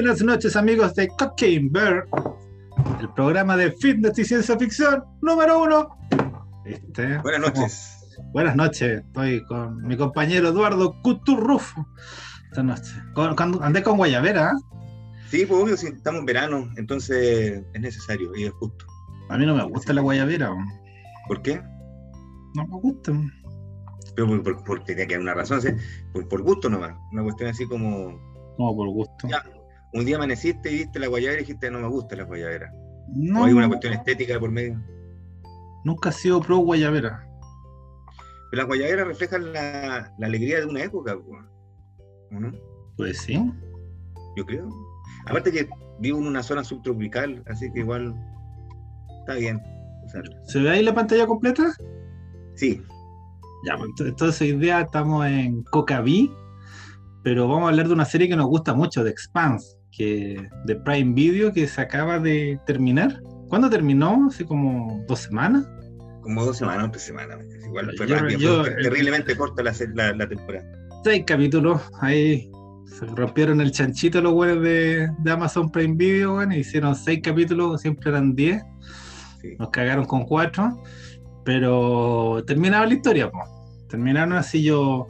[0.00, 2.08] Buenas noches amigos de Cocaine Bear,
[3.02, 5.90] el programa de fitness y ciencia ficción número uno.
[6.64, 8.16] Este, Buenas noches.
[8.32, 11.86] Buenas noches, estoy con mi compañero Eduardo Cuturrufo
[12.48, 12.90] esta noche.
[13.60, 14.54] andé con Guayavera.
[15.28, 18.86] Sí, pues obvio, si estamos en verano, entonces es necesario y es justo.
[19.28, 20.50] A mí no me gusta la Guayavera.
[21.28, 21.60] ¿Por qué?
[22.54, 23.12] No me gusta.
[24.16, 25.60] Pero por, tenía que haber una razón,
[26.14, 28.18] por, por gusto nomás, una cuestión así como...
[28.58, 29.28] No, por gusto.
[29.92, 32.72] Un día amaneciste y viste la guayabera y dijiste, no me gusta la guayabera.
[33.08, 33.42] No.
[33.42, 34.80] O hay una cuestión estética por medio.
[35.84, 37.26] Nunca ha sido pro guayabera.
[38.50, 41.16] Pero las guayaberas reflejan la, alegría de una época,
[42.30, 42.52] ¿no?
[42.96, 43.34] Pues sí.
[44.36, 44.68] Yo creo.
[45.26, 45.68] Aparte que
[46.00, 48.14] vivo en una zona subtropical, así que igual
[49.20, 49.60] está bien.
[50.44, 51.72] ¿Se ve ahí la pantalla completa?
[52.54, 52.82] Sí.
[53.66, 56.32] Ya, pues, entonces hoy día estamos en Cocaví,
[57.22, 60.76] pero vamos a hablar de una serie que nos gusta mucho, de Expanse, que de
[60.76, 63.20] Prime Video, que se acaba de terminar.
[63.48, 64.26] ¿Cuándo terminó?
[64.28, 65.66] Hace como dos semanas.
[66.22, 67.38] Como dos semanas, tres semanas.
[67.66, 69.72] Igual fue, rápido, terriblemente corta la,
[70.12, 70.64] la, temporada.
[71.02, 72.50] Seis capítulos, ahí
[72.86, 78.10] se rompieron el chanchito los buenos de, Amazon Prime Video, bueno, hicieron seis capítulos, siempre
[78.10, 78.62] eran diez.
[79.58, 80.82] Nos cagaron con cuatro.
[81.44, 83.48] Pero terminaba la historia, pues.
[83.88, 85.08] Terminaron así yo.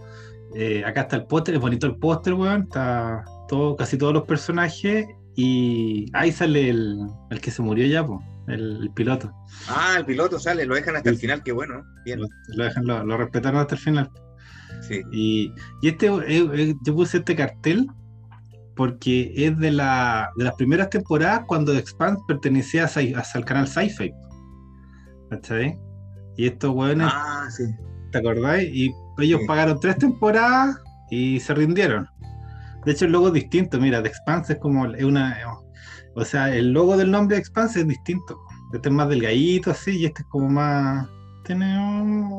[0.54, 2.62] Eh, acá está el póster, es bonito el póster, weón.
[2.62, 5.06] Está todo, casi todos los personajes.
[5.36, 8.20] Y ahí sale el, el que se murió ya, pues.
[8.46, 9.32] El, piloto.
[9.68, 11.84] Ah, el piloto sale, lo dejan hasta el final, qué bueno.
[12.04, 12.20] Bien.
[12.20, 14.10] Lo, dejan, lo, respetaron hasta el final.
[14.80, 15.02] Sí.
[15.12, 17.86] Y, y este, eh, eh, yo puse este cartel
[18.74, 23.68] porque es de, la, de las primeras temporadas cuando The Expanse pertenecía a, al canal
[23.68, 24.12] Sci-Fi.
[25.30, 25.78] ¿Cachai?
[26.36, 27.64] Y estos hueones, ah, sí.
[28.10, 28.68] ¿te acordáis?
[28.72, 30.76] Y ellos pagaron tres temporadas
[31.10, 32.08] y se rindieron.
[32.84, 33.78] De hecho, el logo es distinto.
[33.80, 35.38] Mira, The Expanse es como una.
[36.14, 38.38] O sea, el logo del nombre de Expanse es distinto.
[38.72, 41.08] Este es más delgadito, así, y este es como más.
[41.44, 41.76] Tiene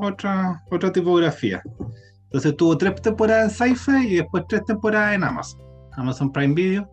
[0.02, 1.62] otra, otra tipografía.
[2.24, 5.62] Entonces tuvo tres temporadas en Sci-Fi y después tres temporadas en Amazon.
[5.94, 6.90] Amazon Prime Video.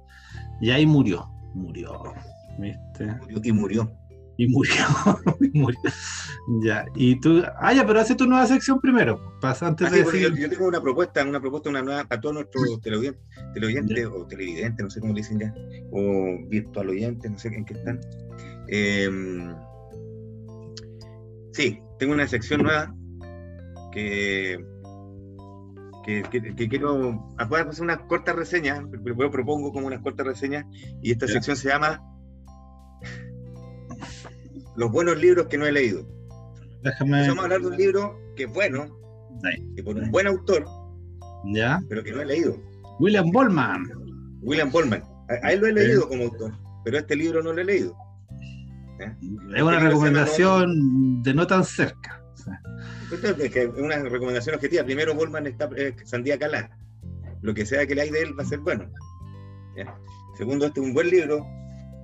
[0.61, 1.31] Y ahí murió.
[1.55, 2.15] Murió.
[2.59, 3.17] ¿Viste?
[3.45, 3.89] Y murió
[4.39, 4.85] y murió,
[6.63, 10.05] Ya, y tú, ah, ya, pero hace tu nueva sección primero, pasa antes ah, de
[10.05, 10.33] decir...
[10.37, 14.91] yo, tengo una propuesta, una propuesta, una nueva, para todos nuestros televidentes, o televidentes, no
[14.91, 15.53] sé cómo le dicen ya,
[15.91, 18.01] o virtual oyentes, no sé en qué están.
[18.69, 19.57] Em,
[21.53, 22.95] sí, tengo una sección nueva
[23.93, 24.65] que
[26.05, 26.23] que,
[26.57, 30.65] que, quiero hacer unas cortas reseñas, yo propongo como unas cortas reseñas,
[31.03, 32.01] y esta sección se llama
[34.79, 36.07] los buenos libros que no he leído.
[36.83, 37.27] Déjame...
[37.27, 38.87] vamos a hablar de un libro que es bueno,
[39.75, 40.65] que por un buen autor,
[41.53, 41.81] ¿Ya?
[41.89, 42.57] pero que no he leído.
[43.01, 43.91] William Bollman.
[44.41, 45.03] William Bollman.
[45.43, 46.53] A, él lo he leído como autor,
[46.85, 47.97] pero este libro no lo he leído.
[49.55, 52.23] Es una este recomendación de no tan cerca.
[53.11, 54.85] Es una recomendación objetiva.
[54.85, 55.69] Primero, Bollman está
[56.05, 56.71] Sandía Calá.
[57.43, 58.89] Lo que sea que le hay de él va a ser bueno.
[60.37, 61.45] Segundo, este es un buen libro,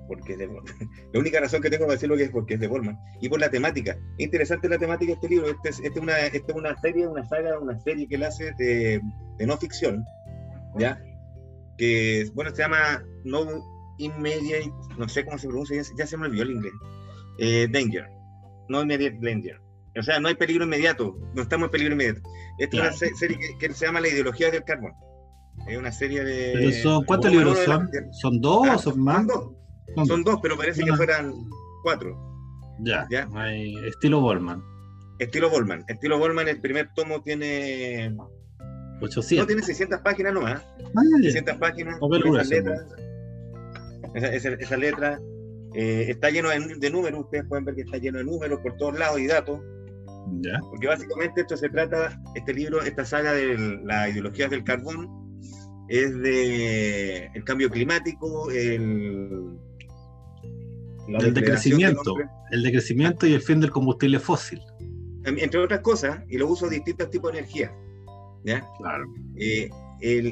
[0.07, 0.37] porque
[1.13, 3.41] la única razón que tengo para decirlo que es porque es de Borman y por
[3.41, 3.93] la temática.
[4.19, 5.49] Es interesante la temática de este libro.
[5.49, 8.53] Este es, este una, este es una serie, una saga, una serie que él hace
[8.59, 9.01] de,
[9.47, 10.05] no ficción,
[10.79, 11.01] ¿ya?
[11.79, 13.47] Que, bueno, se llama No
[13.99, 16.73] Immediate, no sé cómo se pronuncia, ya, se me olvidó el inglés.
[17.39, 18.09] Eh, danger.
[18.69, 19.61] No Immediate Danger.
[19.97, 22.21] O sea, no hay peligro inmediato, no estamos en peligro inmediato.
[22.59, 24.93] Esta es una serie que, que, se llama La ideología del carbón.
[25.69, 26.73] Es una serie de.
[26.83, 27.89] son, ¿Cuántos libros son?
[28.11, 29.17] ¿Son dos o ah, son más?
[29.17, 29.53] Son dos.
[30.06, 31.32] Son dos, pero parece que fueran
[31.82, 32.16] cuatro.
[32.81, 33.06] Ya,
[33.87, 34.62] estilo Bolman.
[35.19, 35.84] Estilo Bolman.
[35.88, 38.15] Estilo Bolman, el primer tomo tiene.
[39.00, 39.38] 800.
[39.38, 40.62] No tiene 600 páginas nomás.
[41.22, 41.99] 600 ah, páginas.
[44.14, 45.20] esa, letra.
[45.75, 47.20] Eh, está lleno de, números.
[47.20, 49.61] Ustedes pueden ver que está lleno de números por todos lados y datos.
[50.40, 50.58] Ya.
[50.70, 55.06] Porque básicamente esto se trata, este libro, esta saga de la ideología del carbón,
[55.88, 59.58] es de el cambio climático, el,
[61.09, 62.17] el decrecimiento,
[62.51, 64.61] el decrecimiento y el fin del combustible fósil.
[65.25, 67.73] Entre otras cosas, y lo uso de distintos tipos de energía.
[68.45, 68.65] ¿ya?
[68.79, 69.05] Claro.
[69.37, 69.71] Eh,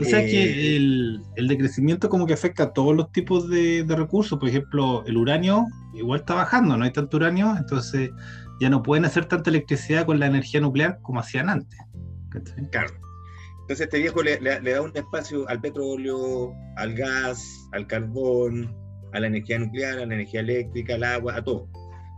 [0.01, 3.85] o sea que eh, el, el, decrecimiento como que afecta a todos los tipos de,
[3.89, 4.39] recursos.
[4.39, 8.11] Por ejemplo, el uranio igual está bajando, no hay tanto uranio, entonces
[8.61, 11.79] ya no pueden hacer tanta electricidad con la energía nuclear como hacían antes.
[12.71, 12.95] Claro.
[13.63, 18.75] Entonces este viejo le, le, da un espacio al petróleo, al gas, al carbón,
[19.13, 21.69] a la energía nuclear, a la energía eléctrica, al agua, a todo.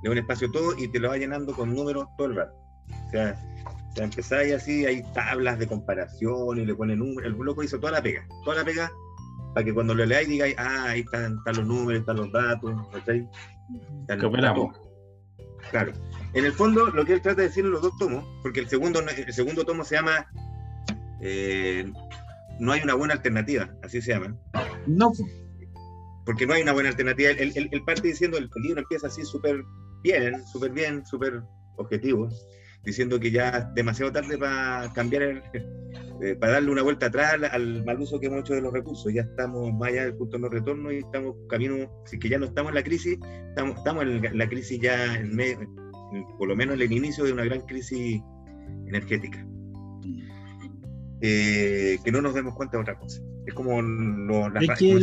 [0.02, 2.36] Le da un espacio a todo y te lo va llenando con números todo el
[2.36, 2.54] rato.
[3.06, 3.36] O sea,
[3.66, 7.32] o sea empezáis así, hay tablas de comparación y le pone números.
[7.32, 8.26] El loco hizo toda la pega.
[8.44, 8.90] Toda la pega
[9.54, 13.26] para que cuando lo leáis digáis, ah, ahí están, los números, están los datos, ¿cachai?
[15.70, 15.92] Claro.
[16.34, 18.68] En el fondo, lo que él trata de decir en los dos tomos, porque el
[18.68, 20.26] segundo, el segundo tomo se llama
[21.20, 21.90] eh,
[22.58, 24.36] No hay una buena alternativa, así se llama.
[24.86, 25.12] No.
[26.24, 27.30] Porque no hay una buena alternativa.
[27.30, 29.62] El, parte diciendo, el, libro empieza así súper
[30.02, 31.42] bien, súper bien, súper
[31.76, 32.28] objetivo,
[32.84, 35.22] diciendo que ya es demasiado tarde para cambiar,
[36.22, 39.12] eh, para darle una vuelta atrás al, mal uso que hemos hecho de los recursos.
[39.12, 42.38] Ya estamos más allá del punto de no retorno y estamos camino, si que ya
[42.38, 43.18] no estamos en la crisis,
[43.48, 45.58] estamos, estamos en la crisis ya en medio
[46.38, 48.20] por lo menos en el inicio de una gran crisis
[48.86, 49.46] energética.
[51.20, 53.22] Eh, que no nos demos cuenta de otra cosa.
[53.46, 54.94] Es como lo, es, que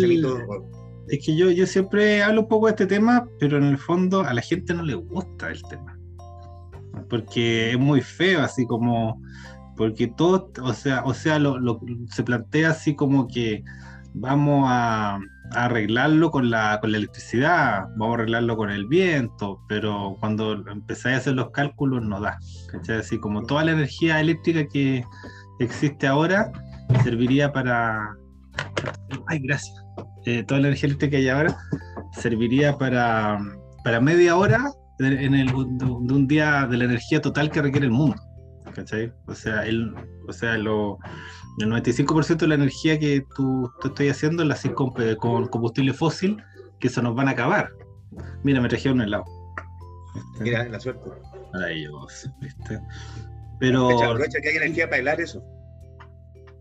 [1.11, 4.21] es que yo, yo siempre hablo un poco de este tema, pero en el fondo
[4.21, 5.99] a la gente no le gusta el tema.
[7.09, 9.21] Porque es muy feo, así como,
[9.75, 13.61] porque todo, o sea, o sea, lo, se plantea así como que
[14.13, 15.19] vamos a,
[15.53, 21.15] arreglarlo con la, con la electricidad, vamos a arreglarlo con el viento, pero cuando empezáis
[21.15, 22.39] a hacer los cálculos no da.
[22.71, 22.99] ¿cachai?
[22.99, 25.03] Así como toda la energía eléctrica que
[25.59, 26.53] existe ahora
[27.03, 28.15] serviría para...
[29.27, 29.83] Ay, gracias.
[30.25, 31.57] Eh, toda la energía eléctrica que hay ahora
[32.13, 33.39] serviría para,
[33.83, 37.91] para media hora en el, de un día de la energía total que requiere el
[37.91, 38.15] mundo.
[38.71, 39.11] ¿cachai?
[39.27, 39.93] O sea, el,
[40.27, 40.97] o sea lo,
[41.59, 46.37] el 95% de la energía que tú, tú estás haciendo la haces con, combustible fósil,
[46.79, 47.69] que eso nos van a acabar.
[48.43, 49.25] Mira, me trajeron un helado.
[50.39, 51.09] Mira, la suerte.
[51.53, 52.79] Maravilloso, ¿viste?
[53.59, 54.01] Pero.
[54.01, 55.43] Aprovecha que hay energía para helar eso.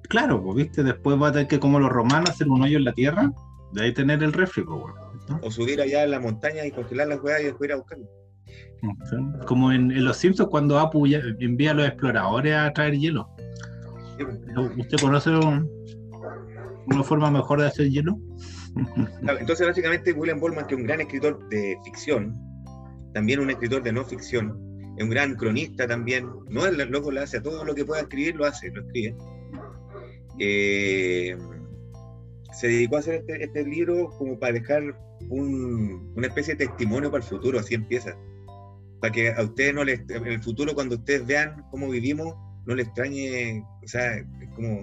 [0.08, 0.82] Claro, pues, ¿viste?
[0.82, 3.32] Después va a tener que, como los romanos, hacer un hoyo en la tierra,
[3.72, 4.94] de ahí tener el refri, pues,
[5.42, 8.08] O subir allá en la montaña y congelar las huevas y después ir a buscarlo.
[9.46, 13.28] Como en, Los Simpsons, cuando Apu envía a los exploradores a traer hielo.
[14.78, 18.18] ¿Usted conoce una forma mejor de hacer hielo?
[19.38, 22.34] Entonces, básicamente, William Bolman, que es un gran escritor de ficción,
[23.12, 27.20] también un escritor de no ficción, es un gran cronista también, no es loco, lo
[27.20, 29.16] hace, todo lo que pueda escribir lo hace, lo escribe.
[30.38, 31.36] Eh,
[32.60, 34.82] se dedicó a hacer este, este libro como para dejar
[35.30, 38.14] una especie de testimonio para el futuro, así empieza.
[39.00, 42.34] Para que a ustedes no les, en el futuro, cuando ustedes vean cómo vivimos,
[42.66, 44.82] no le extrañe, o sea, es como,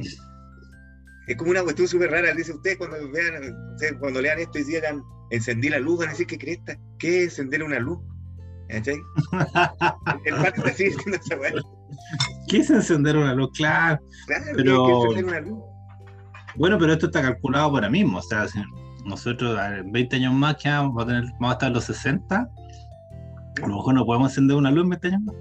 [1.27, 2.33] es como una cuestión súper rara.
[2.33, 3.55] Dice ustedes cuando vean,
[3.99, 6.79] cuando lean esto y digan, encendí la luz, van a decir, ¿qué cresta?
[6.97, 7.99] ¿Qué es encender una luz?
[8.69, 8.95] ¿Cachai?
[10.25, 11.37] El parte está diciendo esa
[12.47, 13.51] ¿Qué es encender una luz?
[13.55, 14.01] Claro.
[14.25, 14.85] Claro, pero...
[14.87, 15.76] ¿qué es encender una luz?
[16.57, 18.59] Bueno, pero esto está calculado para mismo, o sea, si
[19.05, 22.35] nosotros en 20 años más que vamos a, tener, vamos a estar en los 60,
[22.35, 25.35] a lo mejor no podemos encender una luz en 20 años más.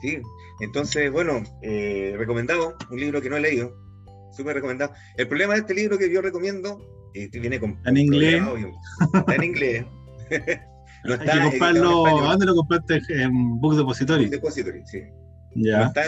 [0.00, 0.18] Sí,
[0.60, 3.74] entonces, bueno, eh, recomendado, un libro que no he leído,
[4.32, 4.92] súper recomendado.
[5.16, 6.80] El problema de este libro que yo recomiendo,
[7.12, 7.78] y viene con...
[7.84, 8.42] En inglés.
[9.12, 9.86] está en inglés.
[11.04, 13.00] no está Hay que comprarlo, ¿dónde lo compraste?
[13.08, 14.24] En Book Depository.
[14.24, 15.00] Book Depository, sí.
[15.54, 15.78] Ya.
[15.78, 16.02] No, está,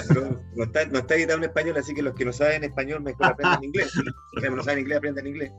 [0.55, 3.27] no, está, no, está, editado en español, así que los que no saben español mejor
[3.27, 3.93] aprenden inglés.
[4.35, 5.53] Los que no saben inglés aprenden inglés.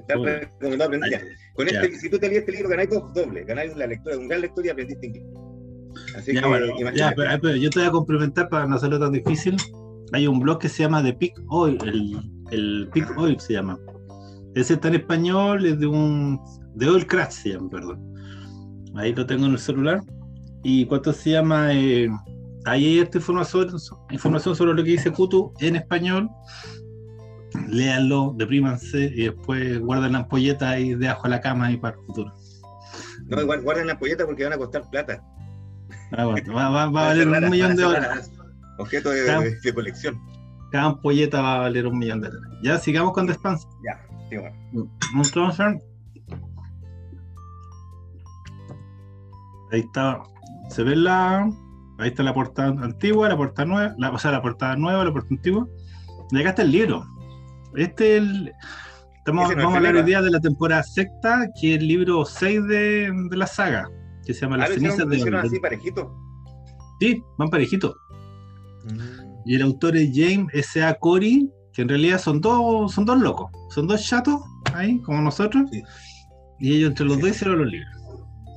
[0.00, 1.22] Está recomendado aprender.
[1.54, 3.46] Con este, si tú te lees este libro, ganáis dos dobles.
[3.46, 5.24] Ganáis la lectura, un gran lector y aprendiste inglés.
[6.16, 9.56] Así ya, que, ya, pero, yo te voy a complementar para no hacerlo tan difícil.
[10.12, 13.78] Hay un blog que se llama The Peak Oil, el, el Peak Oil se llama.
[14.54, 16.40] Ese está en español, es de un.
[16.74, 18.14] de Oil Crash se llama, perdón.
[18.96, 20.00] Ahí lo tengo en el celular.
[20.62, 21.74] ¿Y cuánto se llama?
[21.74, 22.08] Eh,
[22.64, 23.68] ahí hay esta información,
[24.10, 26.28] información sobre lo que dice Kutu en español.
[27.68, 32.04] Léanlo, deprímanse y después guarden la ampolleta ahí debajo de la cama y para el
[32.04, 32.32] futuro.
[33.26, 35.22] No, igual guarden la ampolleta porque van a costar plata.
[36.12, 38.30] Ah, va, a valer un millón de dólares.
[38.78, 40.20] Objeto de, colección.
[40.72, 42.58] Cada ampolleta va a valer un millón de dólares.
[42.62, 44.90] Ya, sigamos con The Ya, sí, bueno.
[49.72, 50.22] Ahí está.
[50.70, 51.50] Se ve la.
[51.98, 55.36] Ahí está la portada antigua, la portada nueva, o sea, la portada nueva, la portada
[55.36, 55.68] antigua.
[56.30, 57.04] Y acá está el libro.
[57.76, 58.52] Este es el.
[59.18, 62.64] Estamos, vamos a hablar hoy día de la temporada sexta, que es el libro 6
[62.64, 63.88] de, de la saga
[64.24, 65.38] que se llama Las ah, cenizas de.
[65.38, 66.14] así parejito?
[67.00, 67.94] Sí, van parejito.
[68.84, 69.46] Mm.
[69.46, 70.94] Y el autor es James S.A.
[70.94, 74.40] Corey, que en realidad son dos, son dos locos, son dos chatos
[74.72, 75.70] ahí, como nosotros.
[76.58, 77.90] Y ellos entre los dos hicieron los libros.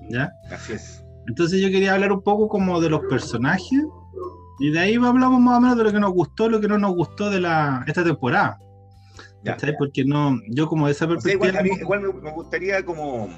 [0.10, 0.32] ¿Ya?
[0.52, 1.04] Así es.
[1.28, 3.84] Entonces yo quería hablar un poco como de los personajes.
[4.60, 6.80] Y de ahí hablamos más o menos de lo que nos gustó, lo que no
[6.80, 8.60] nos gustó de la, esta temporada.
[9.44, 9.56] Ya.
[9.78, 11.64] Porque no, yo como de esa perspectiva.
[11.80, 13.30] igual, me gustaría como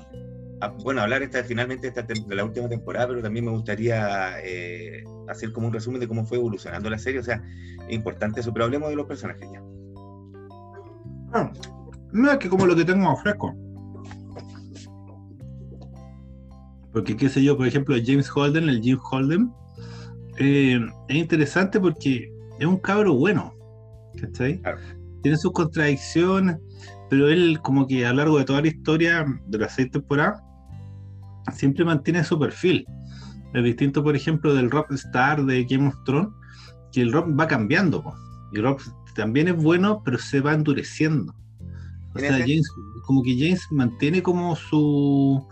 [0.83, 5.51] bueno, hablar esta, finalmente esta, de la última temporada, pero también me gustaría eh, hacer
[5.51, 7.19] como un resumen de cómo fue evolucionando la serie.
[7.19, 7.41] O sea,
[7.87, 9.61] es importante eso, pero hablemos de los personajes ya.
[11.33, 11.51] Ah,
[12.11, 13.55] No es que como lo que tengo más fresco.
[16.91, 19.51] Porque, qué sé yo, por ejemplo, James Holden, el Jim Holden,
[20.37, 23.53] eh, es interesante porque es un cabro bueno.
[24.19, 24.61] ¿Cachai?
[25.21, 26.57] Tiene sus contradicciones,
[27.09, 30.41] pero él, como que a lo largo de toda la historia de las seis temporadas,
[31.53, 32.85] siempre mantiene su perfil.
[33.53, 36.29] Es distinto, por ejemplo, del Rob Star de Game of Thrones,
[36.91, 38.03] que el Rob va cambiando.
[38.53, 38.79] Y Rob
[39.15, 41.33] también es bueno, pero se va endureciendo.
[42.15, 42.69] O sea, James,
[43.05, 45.45] como que James mantiene como su,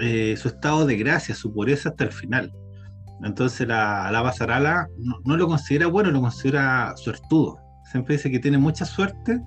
[0.00, 2.52] eh, su estado de gracia, su pureza hasta el final.
[3.22, 4.88] Entonces la, la Basarala
[5.24, 7.58] no, lo considera bueno, lo considera suertudo.
[7.90, 9.40] Siempre dice que tiene mucha suerte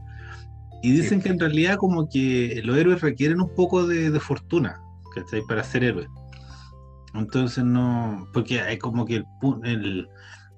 [0.81, 4.79] y dicen que en realidad como que los héroes requieren un poco de, de fortuna,
[5.15, 5.41] ¿cachai?
[5.47, 6.07] Para ser héroes.
[7.13, 9.23] Entonces no, porque hay como que
[9.63, 10.07] el,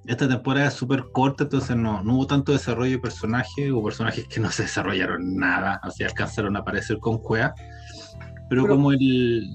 [0.05, 4.27] esta temporada es súper corta, entonces no, no, hubo tanto desarrollo de personajes, o personajes
[4.27, 7.53] que no se desarrollaron nada, así alcanzaron a aparecer con Cuea,
[8.49, 9.47] pero, como el...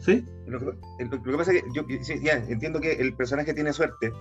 [0.00, 0.24] ¿Sí?
[0.46, 1.84] Lo que, pasa es que yo
[2.22, 4.12] ya, entiendo que el personaje tiene suerte,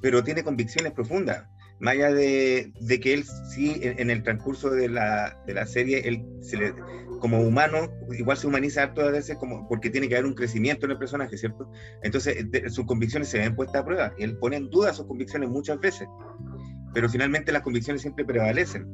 [0.00, 1.44] pero tiene convicciones profundas.
[1.78, 6.24] Más allá de, que él sí, en, el transcurso de la, de la serie, él
[6.40, 6.74] se le,
[7.20, 10.86] como humano, igual se humaniza harto a veces como, porque tiene que haber un crecimiento
[10.86, 11.70] en el personaje, ¿cierto?
[12.02, 14.14] Entonces sus convicciones se ven puestas a prueba.
[14.16, 16.08] Y él pone en duda sus convicciones muchas veces,
[16.94, 18.86] pero finalmente las convicciones siempre prevalecen.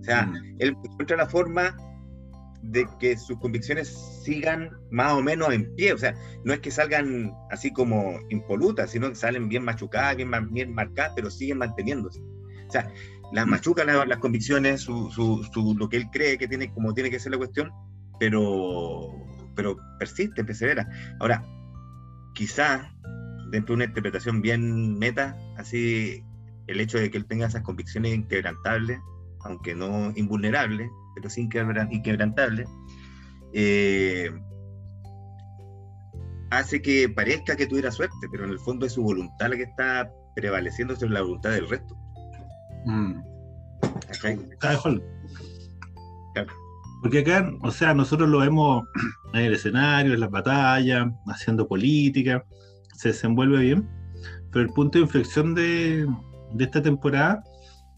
[0.00, 0.56] O sea, mm.
[0.60, 1.76] él encuentra la forma
[2.70, 3.88] de que sus convicciones
[4.24, 5.92] sigan más o menos en pie.
[5.92, 10.30] O sea, no es que salgan así como impolutas, sino que salen bien machucadas, bien,
[10.50, 12.20] bien marcadas, pero siguen manteniéndose.
[12.20, 12.90] O sea,
[13.32, 17.20] las machuca las, convicciones, su, su, lo que él cree que tiene, como tiene que
[17.20, 17.70] ser la cuestión,
[18.18, 19.10] pero,
[19.54, 20.88] pero persiste, persevera.
[21.20, 21.44] Ahora,
[22.34, 22.90] quizá
[23.50, 26.24] dentro de una interpretación bien meta, así
[26.66, 28.98] el hecho de que él tenga esas convicciones inquebrantables,
[29.40, 31.50] aunque no invulnerables, pero sin
[31.90, 32.68] inquebrantables,
[33.52, 34.30] eh,
[36.50, 39.62] hace que parezca que tuviera suerte, pero en el fondo es su voluntad la que
[39.64, 41.96] está prevaleciendo sobre la voluntad del resto.
[42.86, 43.20] Mm.
[47.02, 48.84] Porque acá, o sea, nosotros lo vemos
[49.34, 52.44] en el escenario, en las batallas, haciendo política,
[52.96, 53.88] se desenvuelve bien,
[54.50, 56.06] pero el punto de inflexión de,
[56.58, 57.42] esta temporada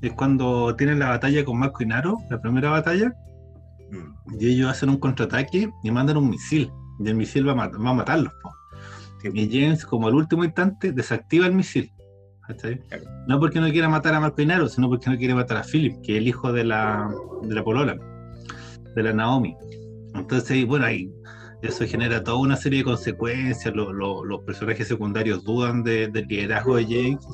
[0.02, 3.14] es cuando tienen la batalla con Marco y Naro, la primera batalla,
[3.90, 4.40] mm.
[4.40, 7.90] y ellos hacen un contraataque y mandan un misil, y el misil va a, va
[7.90, 8.32] a matarlos.
[9.34, 11.90] Y James, como al último instante, desactiva el misil
[13.26, 16.00] no porque no quiera matar a Marco Inaro, sino porque no quiere matar a Philip,
[16.02, 17.10] que es el hijo de la,
[17.42, 17.96] de la Polola,
[18.94, 19.56] de la Naomi.
[20.14, 21.10] Entonces, bueno, ahí
[21.62, 23.74] eso genera toda una serie de consecuencias.
[23.74, 27.26] los personajes secundarios dudan del liderazgo de James.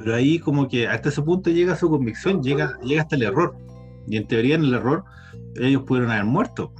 [0.00, 3.54] Pero ahí, como que hasta ese punto llega su convicción, llega, llega hasta el error.
[4.08, 5.04] Y en teoría, en el error,
[5.56, 6.72] ellos pudieron haber muerto.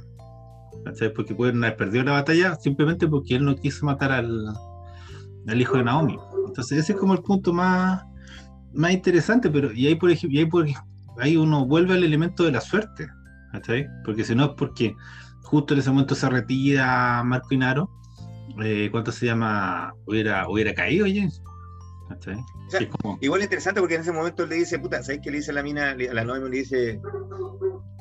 [1.15, 4.51] Porque pudieron haber perdido la batalla simplemente porque él no quiso matar al,
[5.47, 6.17] el hijo de Naomi.
[6.47, 8.03] Entonces ese es como el punto más,
[8.73, 10.73] más interesante, pero y ahí por ejemplo, ahí,
[11.19, 13.07] ahí uno vuelve al elemento de la suerte,
[14.03, 14.95] Porque si no es porque
[15.43, 17.89] justo en ese momento se retira Marco Inaro,
[18.63, 19.93] eh, ¿cuánto se llama?
[20.07, 21.41] Hubiera, hubiera caído James.
[23.21, 25.63] Igual es interesante porque en ese momento le dice, puta, ¿sabes qué le dice la
[25.63, 26.99] mina, a la Naomi le dice,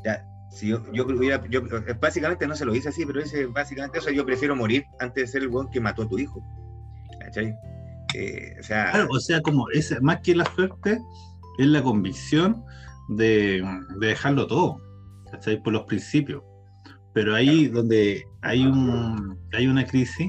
[0.04, 1.06] ya, si yo, yo,
[1.48, 1.62] yo,
[2.00, 5.26] básicamente no se lo dice así, pero dice básicamente eso, yo prefiero morir antes de
[5.26, 6.42] ser el buen que mató a tu hijo.
[8.14, 11.00] Eh, o, sea, o sea, como es más que la suerte,
[11.58, 12.64] es la convicción
[13.08, 13.62] de,
[14.00, 14.80] dejarlo todo,
[15.30, 15.62] ¿cachai?
[15.62, 16.42] Por los principios.
[17.12, 20.28] Pero ahí donde hay un hay una crisis,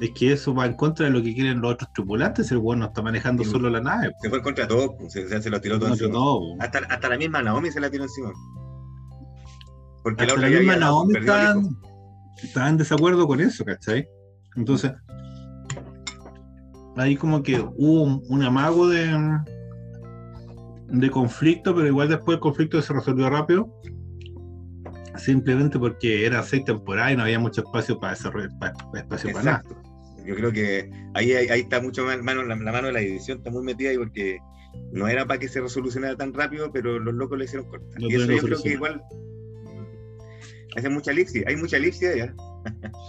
[0.00, 2.86] es que eso va en contra de lo que quieren los otros tripulantes, el bueno
[2.86, 4.12] está manejando solo la nave.
[4.20, 6.18] Se fue en contra de todo, se, lo tiró todo, encima.
[6.60, 8.32] hasta, hasta, la misma Naomi se la tiró encima.
[10.02, 14.08] Porque la, misma Naomi está, en desacuerdo con eso, ¿cachai?
[14.56, 14.92] Entonces,
[16.96, 19.38] ahí como que hubo un, amago de,
[20.88, 23.72] de conflicto, pero igual después el conflicto se resolvió rápido,
[25.16, 28.50] simplemente porque era seis temporadas y no había mucho espacio para desarrollar
[28.94, 29.62] espacio para nada.
[30.24, 33.50] Yo creo que ahí, ahí, está mucho más mano, la, mano de la edición está
[33.50, 34.38] muy metida ahí porque
[34.92, 37.86] no era para que se resolucionara tan rápido, pero los locos le hicieron corta.
[37.98, 39.02] y eso yo creo que igual
[40.76, 42.34] hace mucha elipsis, hay mucha elipsis ya.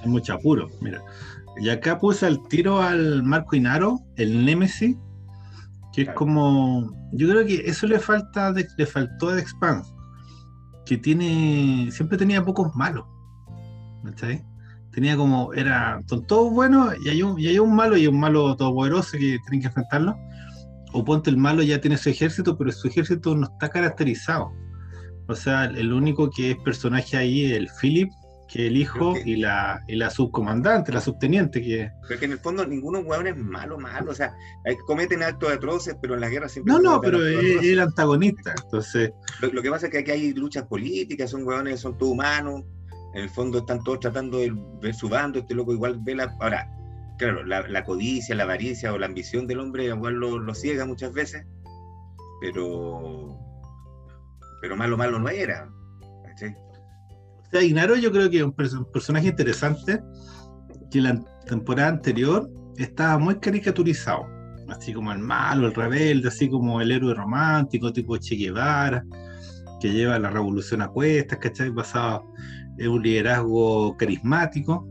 [0.02, 1.02] Hay mucho apuro, mira.
[1.58, 4.98] Y acá puse al tiro al Marco Inaro, el Nemesis,
[5.94, 6.92] que es como.
[7.12, 9.94] Yo creo que eso le falta le faltó a The Expanse,
[10.86, 11.90] que tiene.
[11.92, 13.06] siempre tenía pocos malos.
[14.04, 14.44] ¿Cachai?
[14.94, 15.54] Tenía como.
[15.54, 16.00] era.
[16.08, 19.40] Son todos buenos y hay un, y hay un malo y un malo todopoderoso que
[19.40, 20.16] tienen que enfrentarlo.
[20.94, 24.52] o ponte el malo ya tiene su ejército, pero su ejército no está caracterizado.
[25.28, 28.10] O sea, el único que es personaje ahí es el Philip,
[28.48, 31.62] que el hijo y, la, y la subcomandante, la subteniente.
[31.62, 31.90] Que...
[32.08, 34.12] Pero que en el fondo ninguno hueón es malo, malo.
[34.12, 34.36] O sea,
[34.86, 36.74] cometen actos atroces, pero en la guerra siempre.
[36.74, 38.54] No, no, pero es el antagonista.
[38.64, 39.12] Entonces.
[39.42, 42.64] Lo, que pasa es que aquí hay luchas políticas, son hueones, son todos humanos.
[43.14, 45.40] En el fondo están todos tratando de ver su bando.
[45.40, 46.36] Este loco igual ve la.
[46.40, 46.68] Ahora,
[47.18, 51.46] claro, la, codicia, la avaricia o la ambición del hombre igual lo, ciega muchas veces.
[52.42, 53.38] Pero.
[54.62, 55.70] Pero malo, malo no era.
[56.36, 56.48] ¿sí?
[57.62, 60.00] Inaro yo creo que es un, personaje interesante
[60.90, 64.26] que la temporada anterior estaba muy caricaturizado,
[64.70, 69.06] así como el malo, el rebelde, así como el héroe romántico tipo Che Guevara,
[69.80, 71.70] que lleva la revolución a cuestas, ¿cachai?
[71.70, 72.34] Basado
[72.84, 74.88] en un liderazgo carismático.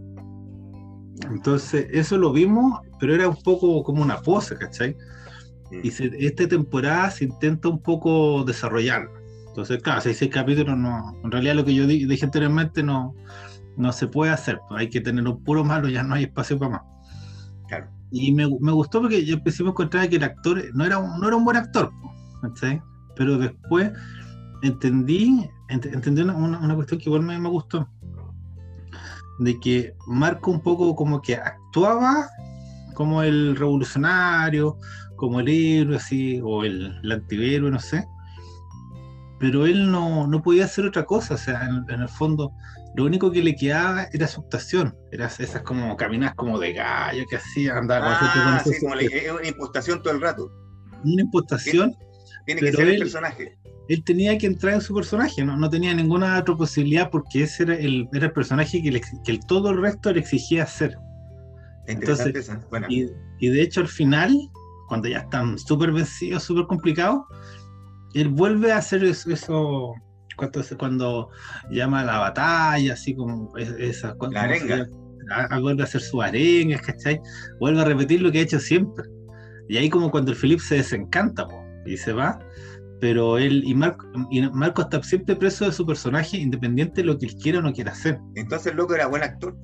[1.31, 4.97] Entonces, eso lo vimos, pero era un poco como una pose, ¿cachai?
[5.83, 5.89] Y
[6.27, 9.11] esta temporada se intenta un poco desarrollarlo.
[9.49, 13.15] Entonces, claro, seis, capítulos no, en realidad lo que yo dije anteriormente no,
[13.77, 16.59] no se puede hacer, pues hay que tener un puro malo, ya no hay espacio
[16.59, 16.83] para más.
[17.69, 17.87] Claro.
[18.11, 21.21] Y me, me gustó porque yo empecé a encontrar que el actor no era un,
[21.21, 21.91] no era un buen actor,
[22.55, 22.81] ¿sí?
[23.17, 23.93] pero después
[24.63, 27.89] entendí, entendí una, una, cuestión que igual me, me gustó,
[29.39, 32.29] de que Marco un poco como que actuaba
[32.95, 34.79] como el revolucionario,
[35.17, 38.07] como el héroe, así, o el, el antihéroe, no sé,
[39.43, 42.53] pero él no, no podía hacer otra cosa, o sea, en, el fondo
[42.95, 47.25] lo único que le quedaba era su actuación, era esas como caminas como de gallo
[47.29, 50.49] que hacía, andaba ah, sí, como una impostación todo el rato.
[51.03, 51.93] Una impostación.
[52.47, 53.59] Tiene, que ser el personaje.
[53.93, 57.65] Él tenía que entrar en su personaje, no, no tenía ninguna otra posibilidad porque ese
[57.65, 60.97] era el, era el personaje que, que todo el resto le exigía hacer.
[61.87, 62.51] Entonces,
[62.89, 64.35] y, y, de hecho al final,
[64.89, 67.21] cuando ya están súper vencidos, súper complicados,
[68.15, 69.95] él vuelve a hacer eso,
[70.37, 71.29] cuando, cuando,
[71.71, 74.17] llama a la batalla, así como esa.
[74.31, 74.89] La arenga.
[75.61, 77.21] vuelve a hacer su arenga, ¿cachai?
[77.61, 79.05] Vuelve a repetir lo que ha hecho siempre.
[79.69, 81.47] Y ahí como cuando el Philip se desencanta
[81.87, 82.39] y se va,
[83.03, 87.19] pero él y Marco, y Marco está siempre preso de su personaje, independiente de lo
[87.19, 88.21] que él quiera o no quiera hacer.
[88.37, 89.57] Entonces el loco era buen actor.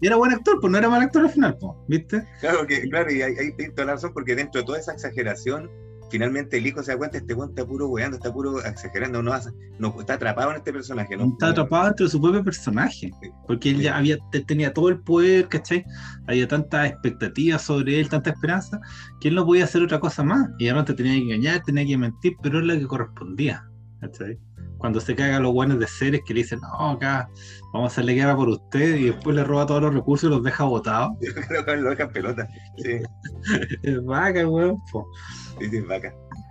[0.00, 2.24] era buen actor, pues no era mal actor al final, ¿viste?
[2.38, 5.68] Claro, que, claro, y hay, hay toda la razón, porque dentro de toda esa exageración,
[6.10, 9.32] finalmente el hijo se da cuenta, este weón está puro weando, está puro exagerando, no,
[9.78, 11.16] no está atrapado en este personaje.
[11.16, 13.10] No, está atrapado dentro de su propio personaje,
[13.46, 15.84] porque él ya había, tenía todo el poder, ¿cachai?
[16.26, 18.80] Había tantas expectativas sobre él, tanta esperanza,
[19.20, 20.48] que él no podía hacer otra cosa más.
[20.58, 23.64] Y además te tenía que engañar, tenía que mentir, pero es lo que correspondía,
[24.00, 24.38] ¿cachai?
[24.78, 27.28] Cuando se cagan los buenos de seres que le dicen, no, acá
[27.72, 30.42] vamos a hacerle guerra por usted y después le roba todos los recursos y los
[30.42, 31.12] deja botados.
[31.20, 32.48] Yo creo que lo dejan pelota.
[32.78, 32.98] Sí.
[33.82, 34.78] es vaca, weón.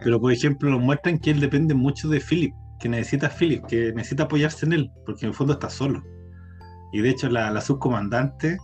[0.04, 3.65] Pero por ejemplo, nos muestran que él depende mucho de Philip, que necesita a Philip,
[3.65, 6.04] que necesita apoyarse en él, porque en el fondo está solo.
[6.91, 8.58] Y de hecho la, subcomandante,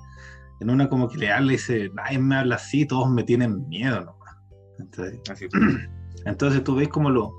[0.61, 3.67] en una como que le habla y dice, nadie me habla así, todos me tienen
[3.67, 4.35] miedo nomás.
[4.79, 5.19] Entonces,
[6.25, 7.33] entonces tú ves como lo,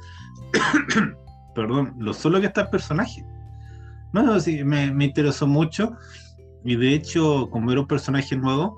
[1.55, 3.25] perdón, lo solo que está el personaje.
[4.13, 5.97] No, sí, me, me interesó mucho.
[6.65, 8.77] Y de hecho, como era un personaje nuevo,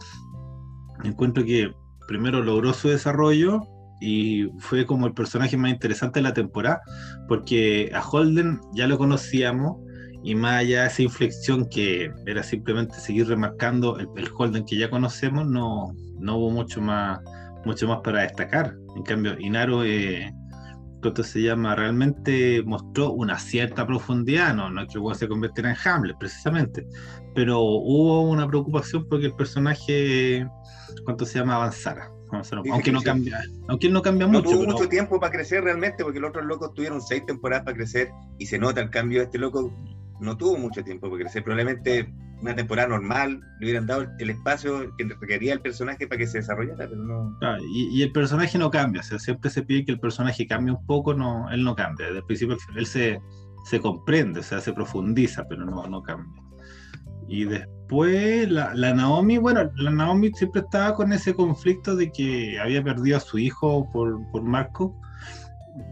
[1.04, 1.72] encuentro que
[2.06, 3.60] primero logró su desarrollo
[4.00, 6.80] y fue como el personaje más interesante de la temporada,
[7.26, 9.76] porque a Holden ya lo conocíamos
[10.22, 14.90] y más allá de esa inflexión que era simplemente seguir remarcando el, Holden que ya
[14.90, 17.20] conocemos, no, no hubo mucho más,
[17.64, 18.74] mucho más para destacar.
[18.96, 20.32] En cambio, Inaro, eh,
[21.00, 21.74] ¿cuánto se llama?
[21.76, 26.86] Realmente mostró una cierta profundidad, no, no es que se convirtiera en Hamlet precisamente,
[27.34, 30.46] pero hubo una preocupación porque el personaje
[31.04, 32.10] cuánto se llama avanzara.
[32.70, 34.42] Aunque no cambia, aunque no cambia mucho.
[34.42, 38.10] Tuvo mucho tiempo para crecer realmente, porque los otros locos tuvieron seis temporadas para crecer
[38.38, 39.72] y se nota el cambio este loco.
[40.20, 41.44] No tuvo mucho tiempo para crecer.
[41.44, 46.26] Probablemente una temporada normal le hubieran dado el espacio que requería el personaje para que
[46.26, 47.36] se desarrollara, pero no.
[47.72, 50.86] y, el personaje no cambia, o sea, siempre se pide que el personaje cambie un
[50.86, 52.06] poco, no, él no cambia.
[52.06, 53.20] Desde el principio él se,
[53.64, 56.42] se comprende, o sea, se profundiza, pero no, no cambia.
[57.28, 62.82] Y después la, Naomi, bueno, la Naomi siempre estaba con ese conflicto de que había
[62.82, 64.98] perdido a su hijo por, por Marco,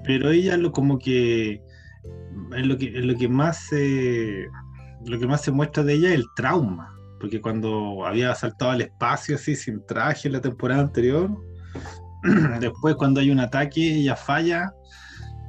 [0.04, 1.62] pero ella lo como que
[2.56, 4.46] es lo que, es lo que más se,
[5.04, 8.80] lo que más se muestra de ella es el trauma, porque cuando había saltado al
[8.80, 11.30] espacio así sin traje en la temporada anterior,
[12.60, 14.72] después cuando hay un ataque ella falla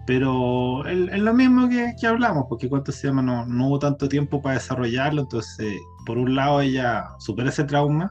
[0.07, 4.41] pero es, lo mismo que, hablamos, porque cuánto se llama, no, no, hubo tanto tiempo
[4.41, 8.09] para desarrollarlo, entonces por un lado ella supera ese trauma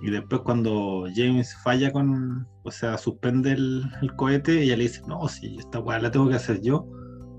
[0.00, 5.26] Y después cuando James falla con, o sea, suspende el, cohete, ella le dice, no,
[5.26, 6.86] si esta weá la tengo que hacer yo.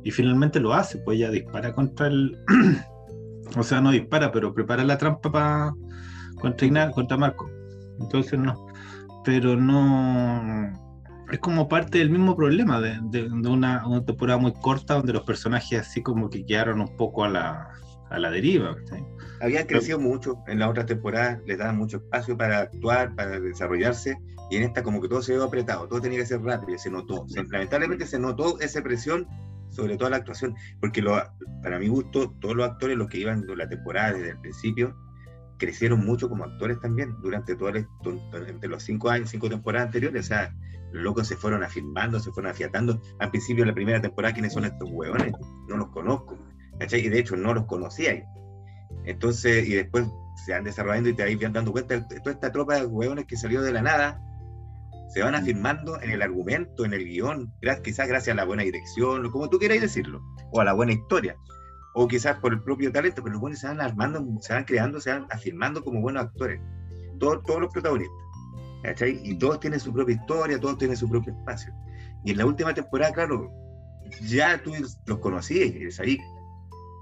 [0.04, 2.38] Y finalmente lo hace, pues ella dispara contra el...
[3.58, 5.74] o sea, no dispara, pero prepara la trampa para
[6.42, 7.50] contra, contra Marco.
[8.02, 8.68] Entonces no.
[9.24, 10.87] Pero no...
[11.32, 15.80] Es como parte del mismo problema de, una, una, temporada muy corta donde los personajes
[15.80, 17.70] así como que quedaron un poco a la,
[18.10, 18.76] a la deriva.
[19.42, 24.18] Habían crecido mucho en la otra temporada, les daban mucho espacio para actuar, para desarrollarse,
[24.50, 26.90] y en esta como que todo se vio apretado, todo tenía que ser rápido, se
[26.90, 27.26] notó.
[27.52, 29.28] lamentablemente se notó esa presión
[29.70, 31.22] sobre toda la actuación, porque lo,
[31.62, 34.96] para mi gusto, todos los actores, los que iban de la temporada desde el principio,
[35.58, 40.26] crecieron mucho como actores también durante todo entre los cinco años, cinco temporadas anteriores.
[40.26, 40.56] O sea,
[40.92, 43.02] los locos se fueron afirmando, se fueron afiatando.
[43.20, 45.34] Al principio de la primera temporada, ¿quiénes son estos huevones?
[45.68, 46.38] No los conozco.
[46.80, 48.24] Y de hecho no los conocía.
[49.06, 50.06] Entonces, y después
[50.46, 53.62] se van desarrollando y te vas dando cuenta, toda esta tropa de hueones que salió
[53.62, 54.22] de la nada,
[55.10, 59.30] se van afirmando en el argumento, en el guion, quizás gracias a la buena dirección,
[59.32, 60.22] como tú quieras decirlo,
[60.52, 61.36] o a la buena historia,
[61.96, 65.00] o quizás por el propio talento, pero los buenos se van armando, se van creando,
[65.00, 66.62] se van afirmando como buenos actores,
[67.20, 68.18] todos, todos los protagonistas,
[69.24, 71.74] Y todos tienen su propia historia, todos tienen su propio espacio.
[72.24, 73.52] Y en la última temporada, claro,
[74.22, 74.72] ya tú
[75.06, 76.18] los conocías, ahí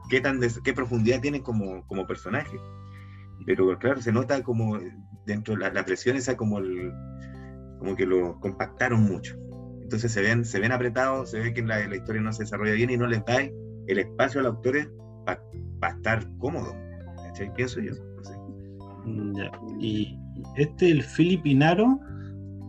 [0.09, 2.57] qué, tan qué profundidad tienen como, como personaje.
[3.45, 4.79] Pero claro, se nota como
[5.25, 6.91] dentro de la, presión esa como, el,
[7.79, 9.37] como que lo compactaron mucho.
[9.81, 12.73] Entonces se ven, se ven apretados, se ve que la, la historia no se desarrolla
[12.73, 14.89] bien y no les da el espacio a los autores
[15.25, 16.75] para estar cómodos.
[17.55, 17.91] Pienso yo.
[19.03, 19.35] Mm,
[19.79, 20.17] y
[20.55, 21.99] este, el Philip Inaro,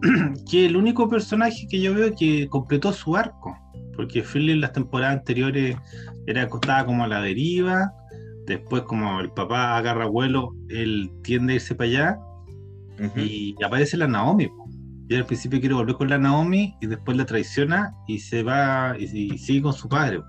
[0.51, 3.57] que es el único personaje que yo veo que completó su arco
[3.97, 5.77] porque Philly en las temporadas anteriores
[6.27, 7.93] era acostada como a la deriva,
[8.47, 12.19] después como el papá agarra vuelo, él tiende a irse para allá
[13.17, 14.49] y aparece la Naomi.
[15.09, 18.97] Y al principio quiere volver con la Naomi y después la traiciona y se va
[18.99, 20.21] y, sigue con su padre.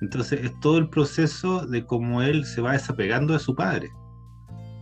[0.00, 3.88] Entonces es todo el proceso de cómo él se va desapegando de su padre.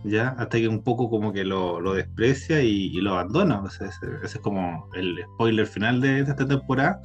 [0.09, 0.29] ¿Ya?
[0.37, 3.63] Hasta que un poco como que lo, desprecia y, lo abandona.
[3.67, 3.89] ese,
[4.23, 6.99] es como el spoiler final de esta temporada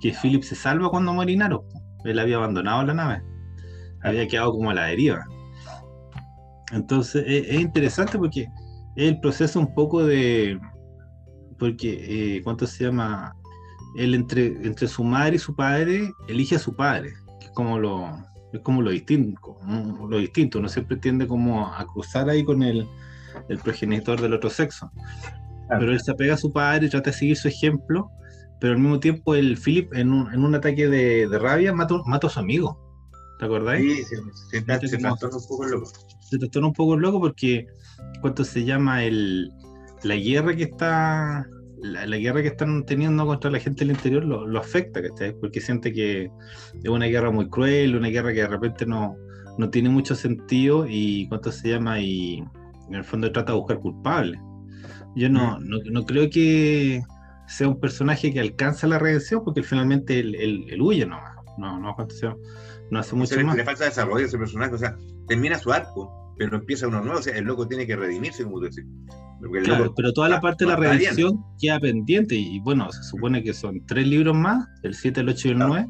[0.00, 1.64] que Philip se salva cuando muere Inaro.
[2.04, 3.22] Él había abandonado la nave.
[4.02, 5.24] Había quedado como a la deriva.
[6.72, 8.42] Entonces es, interesante porque
[8.96, 10.58] es el proceso un poco de.
[11.58, 13.34] Porque, eh, ¿cuánto se llama?
[13.96, 17.78] Él entre, entre su madre y su padre elige a su padre, que es como
[17.78, 18.12] lo,
[18.52, 19.58] es como lo distinto.
[20.08, 20.58] Lo distinto.
[20.58, 22.86] Uno siempre tiende como a cruzar ahí con el,
[23.48, 24.90] el progenitor del otro sexo.
[25.68, 28.10] Pero él se apega a su padre y trata de seguir su ejemplo
[28.60, 31.96] pero al mismo tiempo el Philip en un, en un ataque de, de rabia mata,
[32.06, 32.78] mata, a su amigo.
[33.38, 33.82] ¿Te acordáis?
[33.82, 34.16] Sí, se,
[34.60, 35.90] se, se trastorna un poco loco.
[36.20, 37.66] Se trastorna un poco loco porque
[38.20, 39.52] cuánto se llama el
[40.02, 41.46] la guerra que está
[41.82, 45.00] la, guerra que están teniendo contra la gente del interior lo, lo afecta,
[45.40, 46.30] Porque siente que
[46.82, 49.16] es una guerra muy cruel, una guerra que de repente no,
[49.58, 52.42] no tiene mucho sentido y cuánto se llama y
[52.88, 54.40] en el fondo trata de buscar culpables.
[55.14, 55.68] Yo no, mm.
[55.68, 57.02] no, no creo que
[57.48, 61.34] sea un personaje que alcanza la redención porque finalmente él, huye nomás.
[61.56, 61.96] No, no,
[62.90, 63.56] no hace mucho más.
[63.56, 67.18] Le falta desarrollo a ese personaje, o sea, termina su arco, pero empieza uno nuevo,
[67.18, 68.84] o sea, el loco tiene que redimirse, como tú decís.
[69.62, 73.52] Claro, pero toda la parte de la redención queda pendiente y bueno, se supone que
[73.52, 75.88] son tres libros más, el 7, el 8 y el 9.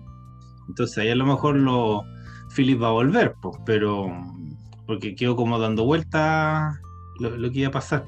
[0.69, 2.03] Entonces ahí a lo mejor lo
[2.55, 4.11] Philip va a volver, pues, pero
[4.87, 6.79] porque quedó como dando vuelta
[7.21, 8.05] lo, lo que iba a pasar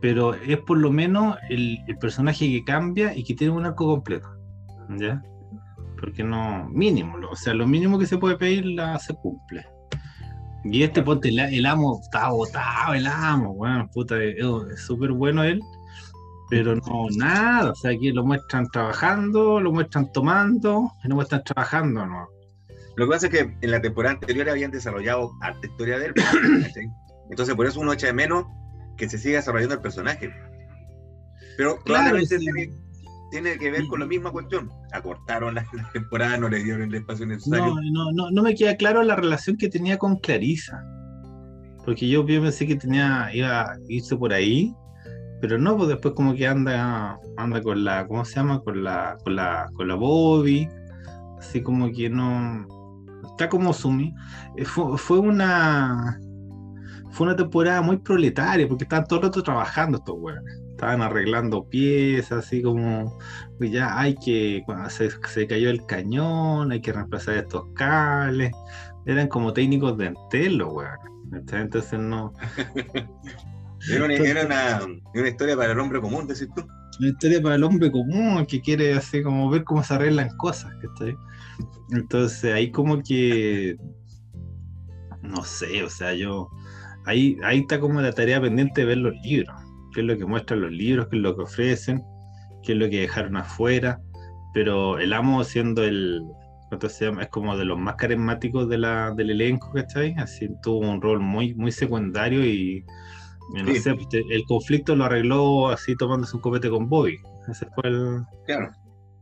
[0.00, 4.28] pero es por lo menos el, personaje que cambia y que tiene un arco completo.
[4.96, 5.22] ¿Ya?
[6.00, 9.66] Porque no, mínimo, o sea, lo mínimo que se puede pedir la, se cumple.
[10.64, 14.44] Y este ponte, el, amo está botado, el amo, bueno, puta, es
[14.84, 15.60] súper bueno él,
[16.50, 21.42] pero no, nada, o sea, aquí lo muestran trabajando, lo muestran tomando, y no muestran
[21.44, 22.28] trabajando, ¿no?
[22.96, 26.14] Lo que pasa es que en la temporada anterior habían desarrollado arte historia de él,
[27.30, 28.44] entonces por eso uno echa de menos
[28.98, 30.30] que se siga desarrollando el personaje.
[31.56, 32.70] Pero claramente tiene,
[33.30, 34.70] que ver con la misma cuestión.
[34.92, 37.74] Acortaron la, temporada, no le dieron el espacio necesario.
[37.92, 40.84] No, no, no, me queda claro la relación que tenía con Clarisa.
[41.84, 44.74] Porque yo, pensé que tenía, iba a irse por ahí,
[45.40, 48.60] pero no, pues después como que anda, anda con la, ¿cómo se llama?
[48.60, 50.68] Con la, con la, con la Bobby,
[51.38, 52.66] así como que no,
[53.30, 54.14] está como sumi.
[54.56, 56.20] Eh, fue, fue una,
[57.12, 60.62] fue una temporada muy proletaria, porque estaban todo el rato trabajando estos weones.
[60.80, 63.18] Estaban arreglando piezas, así como,
[63.58, 65.10] pues ya hay que, cuando se,
[65.46, 68.50] cayó el cañón, hay que reemplazar estos cables.
[69.04, 71.52] Eran como técnicos de Entel los weones.
[71.52, 72.32] Entonces no.
[73.90, 74.80] Era una,
[75.14, 76.66] una, historia para el hombre común, decís tú.
[76.98, 80.72] Una historia para el hombre común que quiere así como ver cómo se arreglan cosas,
[80.80, 81.14] ¿cachai?
[81.90, 83.76] Entonces ahí como que
[85.22, 86.48] no sé, o sea, yo
[87.04, 89.54] ahí, ahí está como la tarea pendiente de ver los libros,
[89.92, 92.02] qué es lo que muestran los libros, qué es lo que ofrecen,
[92.62, 94.00] qué es lo que dejaron afuera,
[94.52, 96.22] pero el amo siendo el,
[96.68, 97.22] ¿cuánto se llama?
[97.22, 100.14] Es como de los más carismáticos de la, del elenco, ¿cachai?
[100.18, 102.84] Así tuvo un rol muy, muy secundario y,
[103.52, 107.18] no sé, pues, el conflicto lo arregló así tomándose un copete con Bobby.
[107.48, 108.22] Ese fue el...
[108.46, 108.70] Claro.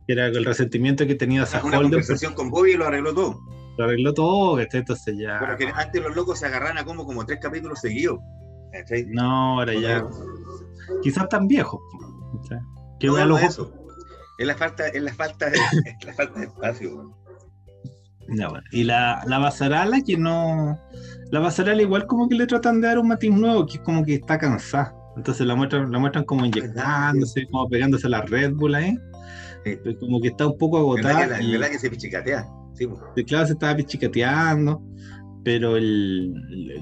[0.07, 3.39] Era el resentimiento que tenía esa Una conversación con Bobby lo arregló todo.
[3.77, 5.39] Lo arregló todo, Entonces ya...
[5.39, 8.19] Pero que antes los locos se agarran a como, como tres capítulos seguidos.
[9.07, 10.05] No, ahora ya...
[11.01, 11.79] Quizás tan viejos.
[12.99, 13.71] ¿Qué no, eso.
[14.37, 15.47] Es la falta, es la falta,
[15.85, 17.15] es la falta de espacio.
[18.71, 20.79] Y la, la Basarala que no.
[21.31, 24.05] La Basarala igual como que le tratan de dar un matiz nuevo, que es como
[24.05, 24.95] que está cansada.
[25.15, 28.97] Entonces la muestran, la muestran como inyectándose, como pegándose a la Red Bull ahí.
[29.99, 31.39] Como que está un poco agotada.
[31.39, 32.47] Es verdad, que se pichicatea.
[32.75, 32.87] Sí,
[33.25, 34.81] claro, se estaba pichicateando.
[35.43, 36.33] Pero el,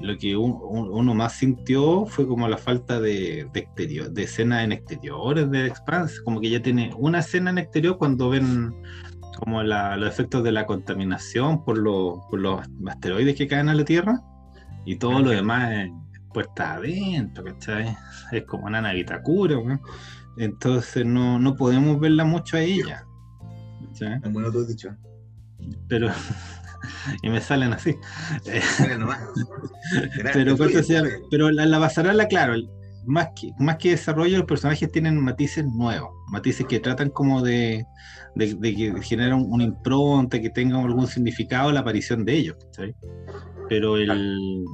[0.02, 4.72] lo que uno más sintió fue como la falta de, de exterior, de escena en
[4.72, 6.22] exteriores de Expanse.
[6.24, 8.74] Como que ya tiene una escena en exterior cuando ven
[9.38, 14.20] como los efectos de la contaminación por, los asteroides que caen a la Tierra
[14.84, 15.88] y todo lo demás
[16.34, 17.96] pues está adentro, ¿cachai?
[18.32, 19.56] Es como una navita cura,
[20.36, 23.04] entonces no, no podemos verla mucho a ella.
[23.86, 24.18] ¿cachai?
[24.30, 24.94] Bueno, todo dicho.
[25.88, 26.10] Pero,
[27.22, 27.96] y me salen así.
[30.32, 30.56] pero,
[31.30, 32.54] pero la, la basarala, claro,
[33.06, 37.86] más que, más que desarrollo, los personajes tienen matices nuevos, matices que tratan como de,
[38.34, 42.56] de, que generan una impronta, que tenga algún significado la aparición de ellos,
[43.68, 44.64] Pero el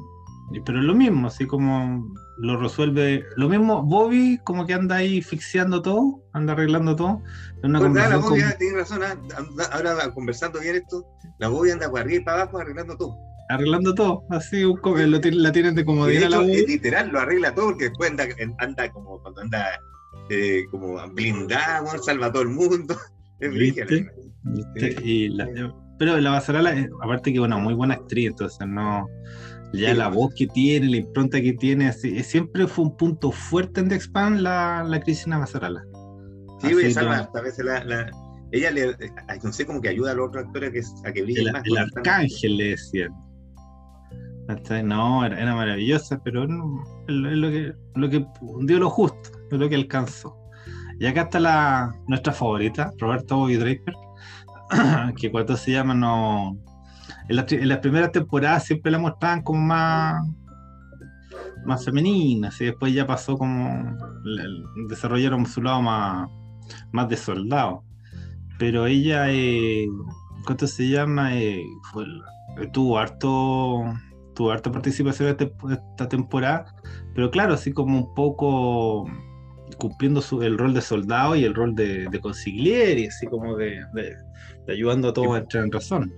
[0.64, 2.04] pero lo mismo, así como
[2.38, 7.22] lo resuelve, lo mismo Bobby como que anda ahí fixiando todo, anda arreglando todo.
[7.62, 9.16] Una la Bobby tiene razón, ah,
[9.72, 11.07] ahora conversando bien esto,
[11.38, 13.16] la Bobby anda por arriba y para abajo arreglando todo
[13.48, 16.30] arreglando todo, así un, lo, la tienen de comodidad.
[16.30, 18.26] la literal, lo arregla todo porque después anda,
[18.59, 19.80] anda como cuando anda
[20.30, 22.96] eh, como blindado, salva a todo el mundo.
[23.40, 24.96] Es ¿Viste?
[25.02, 25.48] Y la,
[25.98, 29.09] pero la Basarala, aparte que es una muy buena actriz, entonces no.
[29.74, 33.80] Ya la voz que tiene, la impronta que tiene, así, siempre fue un punto fuerte
[33.80, 35.84] en The Expand la, la Cristina Basarala.
[36.60, 38.10] Sí, así, salva, a veces la, la,
[38.52, 38.96] ella le,
[39.42, 41.52] no sé, como que ayuda a los otros actores a que, a que brillen el,
[41.52, 41.62] más.
[41.64, 43.12] El arcángel le decían.
[44.84, 48.26] No, era, maravillosa, pero no, es lo que, lo que
[48.60, 50.37] dio lo justo, es lo que alcanzó.
[51.00, 53.94] Y acá está la, nuestra favorita, Roberto Bobby Draper,
[55.20, 56.56] que cuando se llama, no.
[57.28, 60.26] En, las primeras temporadas siempre la mostraban como más
[61.64, 63.96] más femenina, y después ya pasó como
[64.88, 66.28] desarrollaron su lado más,
[66.92, 67.82] más de soldado.
[68.58, 69.86] Pero ella, eh,
[70.44, 71.34] ¿cuánto se llama?
[71.36, 71.64] Eh,
[72.72, 73.82] tuvo harto
[74.34, 76.66] tuvo harta participación este, esta temporada,
[77.14, 79.06] pero claro, así como un poco
[79.78, 83.80] cumpliendo el rol de soldado y el rol de, de consigliere, así como de,
[84.68, 86.12] ayudando a todos a entrar en razón.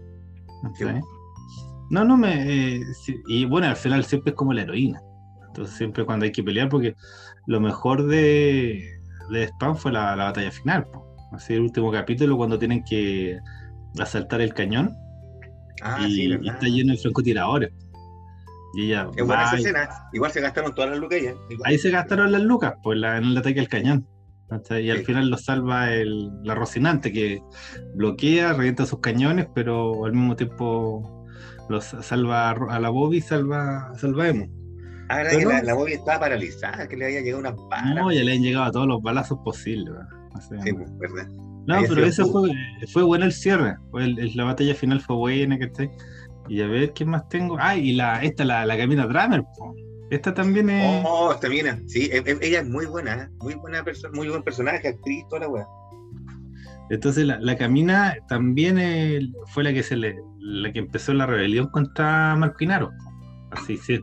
[1.91, 2.79] No, no me.
[2.79, 2.85] Eh,
[3.29, 5.01] y bueno, al final siempre es como la heroína.
[5.49, 6.95] Entonces, siempre cuando hay que pelear, porque
[7.47, 10.87] lo mejor de, de Spam fue la, batalla final.
[11.33, 13.39] Así, el último capítulo, cuando tienen que
[13.99, 14.97] asaltar el cañón.
[15.83, 17.73] Ah, y, y, está lleno de francotiradores.
[18.75, 19.89] Y ella, es buena esa escena.
[20.13, 21.35] Igual se gastaron todas las lucas ya.
[21.65, 24.07] Ahí se gastaron las lucas, pues en el ataque al cañón.
[24.81, 27.43] Y al final lo salva el, la Rocinante, que
[27.95, 31.27] bloquea, revienta sus cañones, pero al mismo tiempo
[31.69, 34.47] los salva a la Bobby y salva, salva a Emo.
[35.09, 38.03] Ahora que la, Bobby estaba paralizada, que le había llegado una bala.
[38.03, 39.95] No, ya le han llegado a todos los balazos posibles.
[40.41, 41.29] sí, pues, verdad.
[41.67, 42.51] No, pero eso fue,
[42.93, 43.77] fue bueno el cierre.
[43.91, 45.91] Fue la batalla final fue buena, que esté
[46.49, 47.57] y a ver, ¿qué más tengo?
[47.59, 49.43] Ah, y la, esta, la, la Camina Drummer.
[50.11, 51.05] Esta también es.
[51.07, 51.81] Oh, esta mina.
[51.87, 53.29] Sí, e, e, ella es muy buena, ¿eh?
[53.39, 55.67] muy buena persona, muy buen personaje, actriz, toda la weá.
[56.91, 61.69] Entonces la, la Camina también fue la que se le, la que empezó la rebelión
[61.69, 62.93] contra Marquinaro.
[63.51, 64.01] Así sí,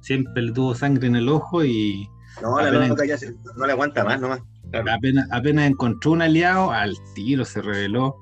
[0.00, 2.08] siempre le tuvo sangre en el ojo y.
[2.42, 3.16] No, la loca ya
[3.56, 4.40] no le aguanta más nomás.
[4.72, 8.16] Apenas, apenas encontró un aliado, al tiro se rebeló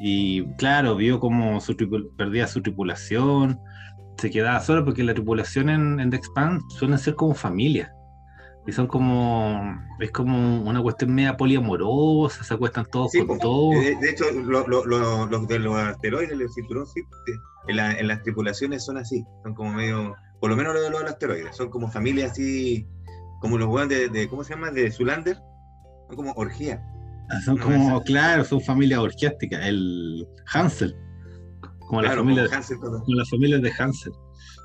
[0.00, 1.76] y claro, vio como su
[2.16, 3.58] perdía su tripulación,
[4.18, 7.92] se quedaba solo porque la tripulación en, en The Expand suelen ser como familia.
[8.66, 13.76] Y son como, es como una cuestión media poliamorosa, se acuestan todos con todos.
[13.80, 16.84] De, hecho, los de los asteroides, el cinturón,
[17.68, 21.02] en, en, las tripulaciones son así, son como medio, por lo menos los de los
[21.04, 22.88] asteroides, son como familias así
[23.40, 24.70] como los hueones de, ¿cómo se llama?
[24.70, 25.36] De Zulander,
[26.08, 26.82] son como orgía.
[27.30, 30.96] Ah, son como, claro, son familias orgiásticas, el Hansel.
[31.86, 32.48] Como, la familia,
[32.80, 34.12] como, las familias de Hansel.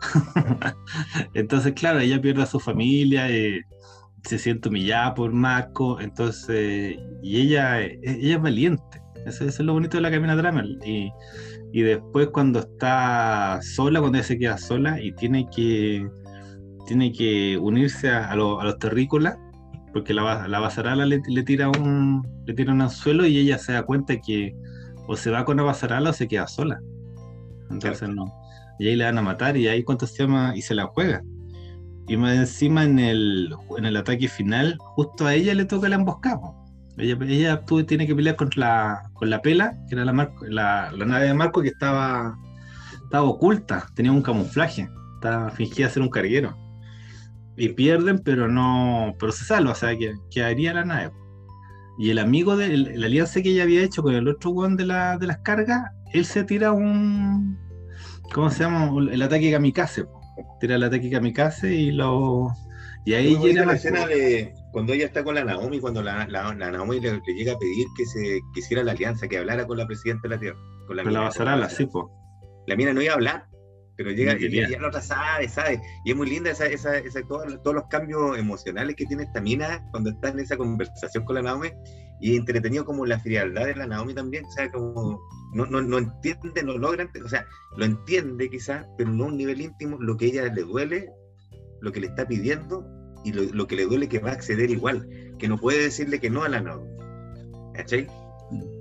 [1.33, 3.61] entonces, claro, ella pierde a su familia, y eh,
[4.23, 9.01] se siente humillada por Marco, entonces, y ella, ella es valiente.
[9.25, 10.63] Eso, es lo bonito de la Camina Drama.
[10.85, 11.11] Y,
[11.73, 16.07] y después cuando está sola, cuando ella se queda sola y tiene que,
[16.85, 19.37] tiene que unirse a, los terrícolas,
[19.93, 23.83] porque la, la basarala le, tira un, le tira un anzuelo y ella se da
[23.83, 24.55] cuenta que
[25.07, 26.79] o se va con la basarala o se queda sola.
[27.71, 28.33] Entonces no.
[28.79, 31.21] Y ahí le van a matar y ahí cuánto se llama y se la juega.
[32.07, 35.95] Y más encima en el, en el ataque final, justo a ella le toca la
[35.95, 36.39] emboscada.
[36.97, 41.05] Ella, ella tiene que pelear contra la, con la pela, que era la, la, la,
[41.05, 42.37] nave de Marco que estaba,
[43.03, 46.57] estaba oculta, tenía un camuflaje, estaba fingía ser un carguero.
[47.55, 51.11] Y pierden, pero no, pero se salva, o sea, que quedaría la nave.
[51.97, 54.85] Y el amigo de la alianza que ella había hecho con el otro one de,
[54.85, 57.57] la, de las cargas, él se tira un,
[58.33, 58.91] ¿cómo se llama?
[59.11, 60.05] El ataque kamikaze.
[60.59, 62.53] Tira el ataque kamikaze y lo...
[63.03, 66.53] Y ahí llega la escena de cuando ella está con la Naomi, cuando la, la,
[66.53, 70.27] Naomi le, llega a pedir que se quisiera la alianza, que hablara con la presidenta
[70.27, 70.59] de la Tierra.
[70.87, 72.11] Con la, la sí, po.
[72.67, 73.47] La mina no iba a hablar,
[74.03, 75.81] pero llega y, ya la otra sabe, sabe.
[76.05, 79.41] Y es muy linda esa, esa, esa todos, todos los cambios emocionales que tiene esta
[79.41, 81.69] mina cuando está en esa conversación con la Naomi.
[82.19, 85.19] Y entretenido como la frialdad de la Naomi también, o sea, como
[85.53, 87.45] no, no, no entiende, no logra, o sea,
[87.77, 91.09] lo entiende quizás, pero no a un nivel íntimo, lo que a ella le duele,
[91.81, 92.85] lo que le está pidiendo
[93.23, 96.29] y lo, que le duele que va a acceder igual, que no puede decirle que
[96.29, 96.83] no a la no.
[97.73, 98.07] ¿Cachai?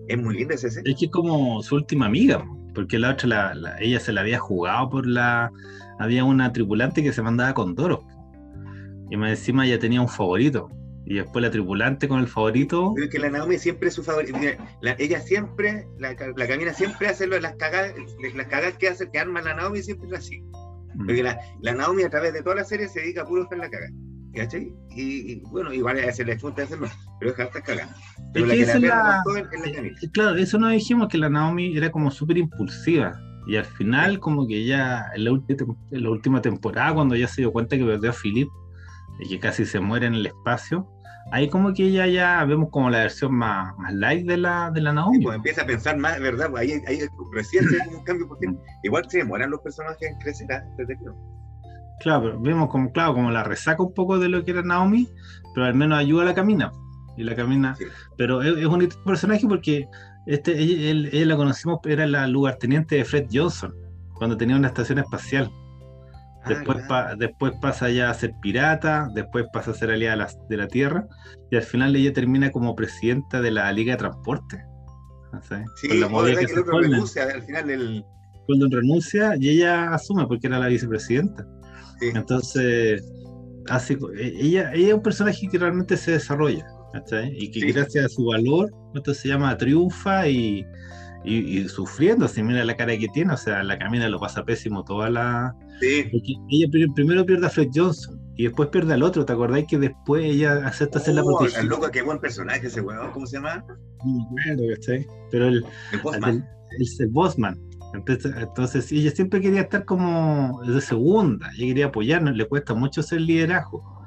[0.08, 2.44] Es muy linda ese Es que es como su última amiga,
[2.80, 5.52] porque la otra, ella se la había jugado por la.
[5.98, 8.06] Había una tripulante que se mandaba con Doro.
[9.10, 10.70] Y más encima ya tenía un favorito.
[11.04, 12.94] Y después la tripulante con el favorito.
[12.96, 14.38] Pero que la Naomi siempre es su favorito.
[14.96, 17.92] ella siempre, la, la camina siempre hace las cagadas,
[18.34, 20.40] las cagadas que hace, que arma la Naomi siempre es así.
[20.94, 21.04] Mm.
[21.04, 23.58] Porque la, la, Naomi a través de toda la serie se dedica a puro estar
[23.58, 23.92] la cagada.
[24.34, 24.72] ¿Cachai?
[24.90, 26.88] Y, bueno, igual a se le chuta hacerlo,
[27.18, 27.94] pero es está cagando.
[28.32, 29.22] Pero la que la, la...
[29.66, 33.18] Eh, claro, eso no dijimos que la Naomi era como súper impulsiva.
[33.46, 37.26] Y al final, como que ya en la, última, en la última temporada, cuando ya
[37.26, 38.48] se dio cuenta que perdió a Philip
[39.18, 40.88] y que casi se muere en el espacio,
[41.32, 44.80] ahí como que ya, ya vemos como la versión más, más light de la, de
[44.80, 45.24] la Naomi.
[45.24, 46.50] pues empieza a pensar más, ¿verdad?
[46.50, 47.00] Pues ahí, ahí
[47.32, 48.58] recién se un cambio, porque mm.
[48.84, 51.04] igual se demoran los personajes en crecer, desde que
[52.00, 55.06] Claro, pero vemos como, claro, como la resaca un poco de lo que era Naomi,
[55.54, 56.72] pero al menos ayuda a la camina.
[57.16, 57.76] Y la camina.
[58.16, 59.86] Pero es, un personaje porque
[60.26, 63.74] este, ella, la conocimos, era la lugarteniente de Fred Johnson,
[64.14, 65.50] cuando tenía una estación espacial.
[66.42, 66.78] Ah, después,
[67.18, 71.06] después pasa ya a ser pirata, después pasa a ser aliada de la, Tierra,
[71.50, 74.64] y al final ella termina como presidenta de la Liga de Transporte.
[75.76, 78.04] Sí, la que, que renuncia al final del...
[78.46, 81.46] Cuando renuncia y ella asume porque era la vicepresidenta.
[82.00, 83.02] Entonces,
[83.68, 86.66] hace, e, ella, ella es un personaje que realmente se desarrolla,
[87.32, 90.64] Y que gracias a su valor, esto se llama triunfa y,
[91.24, 94.84] y, sufriendo, se mira la cara que tiene, o sea, la camina lo pasa pésimo
[94.84, 95.54] toda la...
[95.82, 100.24] ella primero pierde a Fred Johnson y después pierde al otro, ¿te acordáis que después
[100.24, 101.68] ella acepta hacer la oh, protección?
[101.68, 103.64] loco, qué buen personaje ese weón, ¿cómo se llama?
[104.04, 104.26] No
[105.30, 105.64] Pero el...
[105.92, 106.48] El Bossman.
[106.78, 107.69] El, el, Bossman.
[107.92, 113.20] Entonces, ella siempre quería estar como de segunda, ella quería apoyarnos, le cuesta mucho ser
[113.20, 114.00] liderazgo.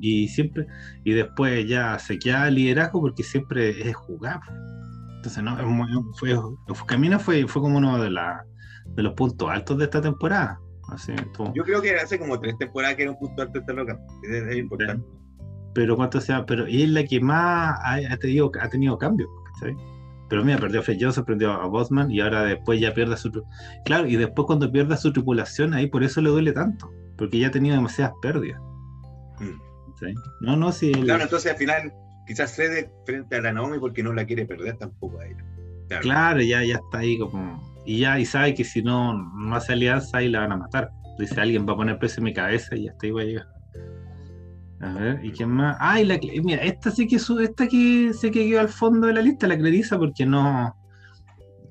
[0.00, 0.66] Y siempre,
[1.04, 4.40] y después ya se queda liderazgo porque siempre es jugar.
[5.16, 5.56] Entonces, no,
[6.14, 6.34] fue,
[6.86, 8.44] Camino fue, fue como uno de, la,
[8.94, 10.58] de los puntos altos de esta temporada.
[10.90, 11.12] Así,
[11.54, 13.98] Yo creo que hace como tres temporadas que era un punto alto esta loca.
[14.22, 15.04] Es, importante.
[15.74, 19.28] Pero cuánto sea, pero es la que más ha, tenido, ha tenido cambios.
[20.28, 23.30] Pero mira, perdió a Fred Johnson, perdió a Bosman y ahora después ya pierde su.
[23.84, 27.48] Claro, y después cuando pierde su tripulación, ahí por eso le duele tanto, porque ya
[27.48, 28.60] ha tenido demasiadas pérdidas.
[29.40, 29.68] Mm.
[30.40, 30.92] No, no, sí.
[30.92, 31.92] Claro, entonces al final
[32.26, 35.44] quizás cede frente a la Naomi porque no la quiere perder tampoco a ella.
[36.00, 37.66] Claro, ya, ya está ahí como.
[37.86, 40.90] Y ya y sabe que si no, no hace alianza, ahí la van a matar.
[41.18, 43.24] Dice alguien va a poner precio en mi cabeza y ya está ahí va a
[43.24, 43.46] llegar.
[44.80, 45.76] A ver, ¿y quién más?
[45.80, 49.22] Ah, la, mira, esta sí que esta que se que quedó al fondo de la
[49.22, 50.76] lista, la Clarisa, porque no.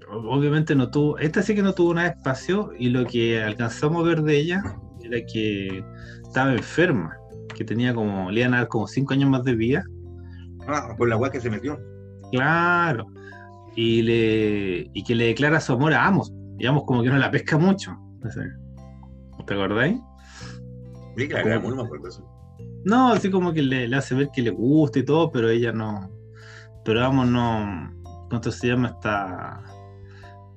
[0.09, 1.17] Obviamente no tuvo.
[1.17, 4.37] Esta sí que no tuvo nada de espacio, y lo que alcanzamos a ver de
[4.37, 4.61] ella
[5.03, 5.83] era que
[6.23, 7.15] estaba enferma,
[7.55, 8.29] que tenía como.
[8.29, 9.85] Le iban a dar como 5 años más de vida.
[10.67, 11.79] Ah, por la agua que se metió.
[12.31, 13.05] Claro.
[13.73, 16.33] Y, le, y que le declara su amor a Amos.
[16.57, 17.95] Digamos, como que no la pesca mucho.
[19.45, 19.97] ¿Te acordáis?
[21.15, 22.37] Sí, claro, muy me acuerdo eso
[22.85, 26.09] No, así como que le, hace ver que le gusta y todo, pero ella no.
[26.85, 27.93] Pero vamos, no.
[28.29, 29.63] ¿Cuánto se llama esta.?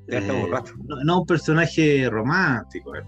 [0.08, 0.20] Eh,
[1.04, 3.02] no, un personaje romántico, eh.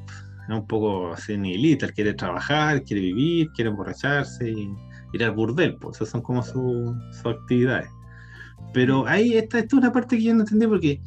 [0.48, 4.72] es un poco así nihilista, él quiere trabajar, quiere vivir, quiere emborracharse y
[5.12, 7.88] ir al burdel, pues esas son como sus actividades.
[8.72, 11.00] Pero ahí esta, esta es una parte que yo no entendí porque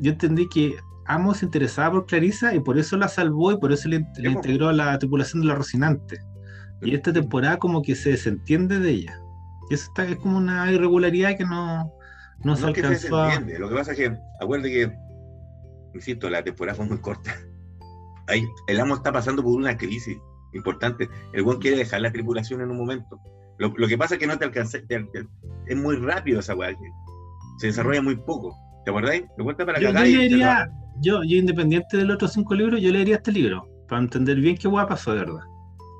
[0.00, 0.74] yo entendí que
[1.04, 4.68] Amos se interesaba por Clarisa y por eso la salvó y por eso le, integró
[4.68, 6.18] a la tripulación de la Rocinante.
[6.82, 9.20] Y esta temporada como que se desentiende de ella.
[9.70, 11.92] Y eso está, es como una irregularidad que no,
[12.42, 13.40] no, se alcanzó a...
[13.40, 14.92] Lo que pasa es que, acuérdate que,
[15.94, 17.34] insisto, la temporada fue muy corta.
[18.28, 20.18] Ahí, el amo está pasando por una crisis
[20.52, 21.08] importante.
[21.32, 23.20] El buen quiere dejar la tripulación en un momento.
[23.58, 24.78] Lo, que pasa es que no te alcanza,
[25.66, 26.76] es muy rápido esa weá.
[27.58, 28.56] Se desarrolla muy poco.
[28.84, 29.22] ¿Te acordáis?
[29.36, 30.68] ¿Te cuenta para yo, yo, leería,
[31.00, 33.68] yo, yo, independiente de los otros cinco libros, yo leería este libro.
[33.88, 35.44] Para entender bien qué weá pasó, de verdad.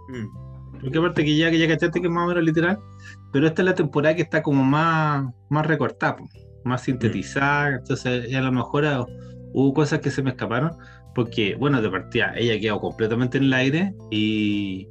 [0.09, 0.42] Mm.
[0.83, 2.79] Porque aparte que ya, que ya cachaste que es más o menos literal,
[3.33, 6.17] pero esta es la temporada que está como más, más recortada,
[6.65, 7.77] más sintetizada.
[7.77, 9.07] Entonces, a lo mejor ah,
[9.55, 10.73] hubo cosas que se me escaparon.
[11.15, 14.89] Porque, bueno, de partida, ella quedó completamente en el aire y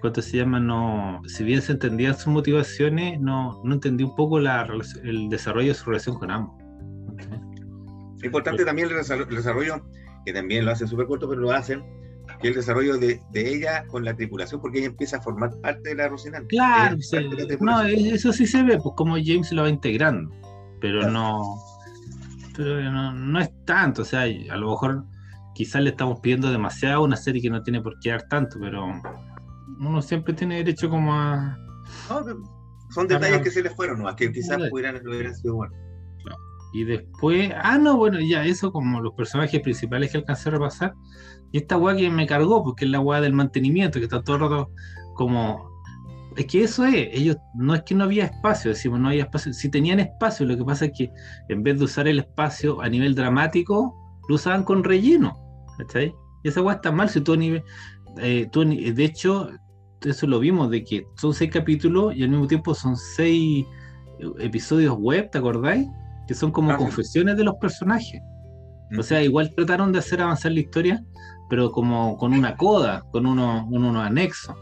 [0.00, 0.60] ¿cuánto se llama?
[0.60, 4.68] No, si bien se entendían sus motivaciones, no, no entendí un poco la,
[5.02, 6.54] el desarrollo de su relación con ambos.
[8.22, 8.96] Importante también el
[9.34, 9.82] desarrollo,
[10.26, 11.82] que también lo hace súper corto, pero lo hacen,
[12.44, 15.88] que el desarrollo de, de, ella con la tripulación, porque ella empieza a formar parte
[15.88, 16.48] de la Rocinante.
[16.48, 16.98] Claro,
[17.60, 20.30] no, eso sí se ve, pues como James lo va integrando,
[20.78, 21.56] pero no,
[22.54, 25.04] pero no, no es tanto, o sea, a lo mejor
[25.54, 28.58] quizás le estamos pidiendo demasiado a una serie que no tiene por qué dar tanto,
[28.60, 28.92] pero
[29.80, 31.56] uno siempre tiene derecho como a...
[32.90, 34.14] son detalles que se le fueron, ¿no?
[34.16, 35.78] que quizás pudieran, hubieran sido buenos.
[36.74, 40.94] Y después, ah, no, bueno, ya eso como los personajes principales que alcancé a repasar.
[41.52, 44.36] Y esta weá que me cargó, porque es la weá del mantenimiento, que está todo
[44.58, 44.66] el
[45.14, 45.70] como.
[46.36, 49.52] Es que eso es, ellos, no es que no había espacio, decimos, no había espacio,
[49.52, 51.12] si tenían espacio, lo que pasa es que
[51.48, 53.94] en vez de usar el espacio a nivel dramático,
[54.28, 55.38] lo usaban con relleno,
[55.78, 56.12] ¿cachai?
[56.42, 57.62] Y esa weá está mal, si tú, nivel,
[58.18, 59.48] eh, de hecho,
[60.04, 63.64] eso lo vimos, de que son seis capítulos y al mismo tiempo son seis
[64.40, 65.86] episodios web, ¿te acordáis?
[66.26, 68.20] Que son como confesiones de los personajes.
[68.98, 71.02] O sea, igual trataron de hacer avanzar la historia,
[71.50, 74.54] pero como con una coda, con unos uno anexos.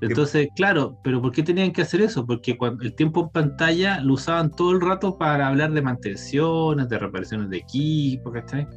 [0.00, 2.24] Entonces, claro, pero ¿por qué tenían que hacer eso?
[2.24, 6.88] Porque cuando el tiempo en pantalla lo usaban todo el rato para hablar de mantenciones,
[6.88, 8.68] de reparaciones de equipo, ¿cachai?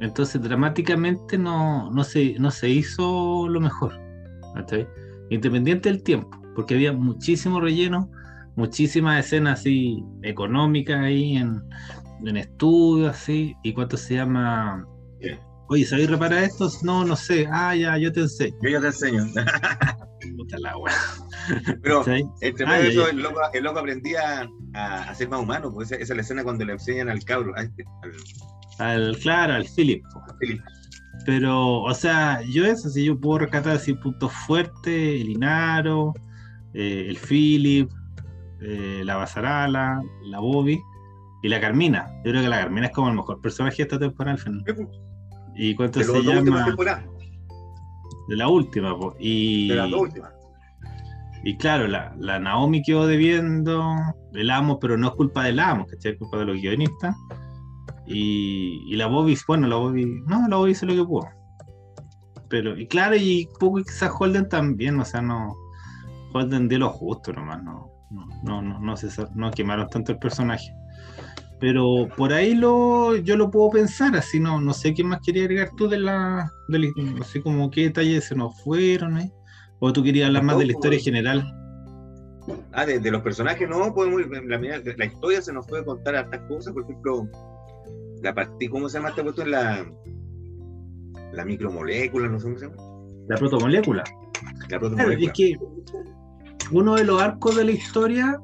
[0.00, 3.98] Entonces, dramáticamente no, no, se, no se hizo lo mejor.
[4.54, 4.86] ¿cachai?
[5.30, 8.10] independiente del tiempo, porque había muchísimo relleno,
[8.60, 11.62] muchísimas escenas así económicas ahí en,
[12.26, 14.86] en estudios así, y cuánto se llama...
[15.68, 16.68] Oye, ¿sabéis reparar esto?
[16.82, 17.46] No, no sé.
[17.48, 18.56] Ah, ya, yo te enseño.
[18.60, 19.24] Yo ya te enseño.
[20.36, 20.74] Puta la
[21.80, 22.04] Pero
[22.40, 26.02] entre ah, medio eso, El, loco, el loco, aprendía a, ser más humano, pues esa,
[26.02, 27.54] es la escena cuando le enseñan al cabro.
[27.56, 27.72] Al,
[28.78, 30.04] al, claro, al Philip.
[30.40, 30.60] Philip.
[31.24, 36.14] Pero, o sea, yo eso, si yo puedo rescatar así puntos fuertes, el Inaro,
[36.74, 37.88] eh, el Philip,
[38.62, 40.80] eh, la Basarala, la Bobby
[41.42, 42.10] y la Carmina.
[42.24, 44.36] Yo creo que la Carmina es como el mejor personaje de esta temporada
[45.54, 46.66] ¿Y cuánto se llama?
[48.28, 49.68] De la última, Y...
[49.68, 50.32] De las últimas.
[51.42, 53.82] Y claro, la, la, Naomi quedó debiendo
[54.34, 56.12] el amo, pero no es culpa del amo, ¿cachai?
[56.12, 57.16] Es culpa de los guionistas.
[58.06, 61.28] Y, la Bobby, bueno, la Bobby, no, la Bobby hizo lo que pudo.
[62.48, 65.56] Pero, y claro, y poco quizás Holden también, o sea, no.
[66.32, 70.74] Holden dio lo justo nomás, no, no, no, no, se, no quemaron tanto el personaje.
[71.60, 75.42] Pero por ahí lo, yo lo puedo pensar, así no, no sé qué más quería
[75.42, 79.30] agregar tú de la, de no sé como qué detalles se nos fueron, ¿eh?
[79.78, 81.04] O tú querías hablar más de la historia pues.
[81.04, 81.56] general.
[82.72, 86.72] Ah, de, los personajes, no, podemos, la, la, historia se nos puede contar hartas cosas,
[86.72, 87.28] por ejemplo,
[88.22, 88.34] la
[88.70, 89.50] ¿cómo se llama esta cuestión?
[89.50, 89.86] La,
[91.32, 92.82] la micromolécula, no sé cómo se llama.
[93.28, 94.02] La protomolécula.
[94.68, 95.26] La protomolécula.
[95.26, 95.58] es que
[96.70, 98.40] uno de los arcos de la historia.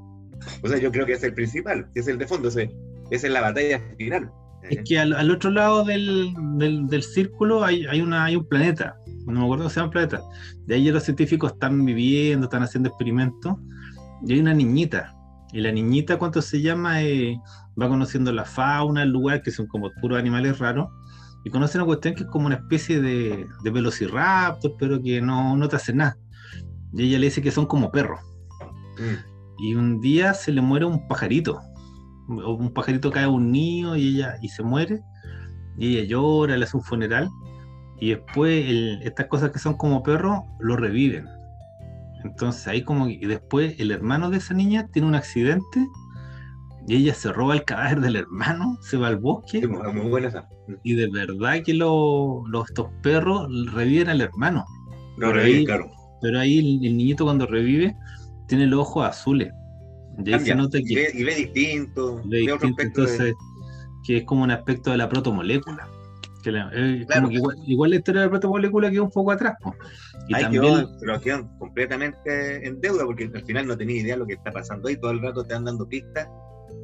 [0.62, 2.68] O sea, yo creo que es el principal, que es el de fondo, esa
[3.10, 4.30] es la batalla final.
[4.70, 8.96] Es que al, otro lado del, del, círculo hay, hay, una, hay un planeta,
[9.26, 10.22] no me acuerdo cómo se llama planeta.
[10.66, 13.54] De ahí los científicos están viviendo, están haciendo experimentos,
[14.26, 15.14] y hay una niñita.
[15.52, 17.02] Y la niñita, ¿cuánto se llama?
[17.02, 17.38] Eh,
[17.80, 20.88] va conociendo la fauna, el lugar, que son como puros animales raros,
[21.44, 25.56] y conoce una cuestión que es como una especie de, de velociraptor, pero que no,
[25.56, 26.16] no te hace nada.
[26.96, 28.20] Y ella le dice que son como perros.
[28.98, 29.62] Mm.
[29.62, 31.60] Y un día se le muere un pajarito.
[32.28, 35.00] Un pajarito cae a un niño y ella y se muere.
[35.78, 37.28] Y ella llora, le hace un funeral.
[38.00, 38.64] Y después
[39.02, 41.26] estas cosas que son como perros lo reviven.
[42.24, 45.86] Entonces ahí como y después el hermano de esa niña tiene un accidente
[46.88, 49.66] y ella se roba el cadáver del hermano, se va al bosque.
[49.66, 50.48] muy buena esa.
[50.82, 54.64] Y de verdad que los estos perros reviven al hermano.
[55.16, 55.90] No, pero, ahí, claro.
[56.20, 57.96] Pero ahí el, niñito cuando revive
[58.48, 59.52] tiene los ojos azules.
[60.24, 62.22] Y, ahí se nota que, y, ve, y ve distinto.
[62.24, 63.34] Ve distinto entonces,
[64.06, 65.88] que es como un aspecto de la protomolécula.
[66.42, 66.50] Que
[67.66, 69.56] igual, la historia de la protomolécula quedó un poco atrás.
[70.28, 70.86] Y ahí también...
[71.00, 74.52] pero quedó completamente en deuda porque al final no tenía idea de lo que está
[74.52, 74.96] pasando ahí.
[74.96, 76.28] Todo el rato te van dando pistas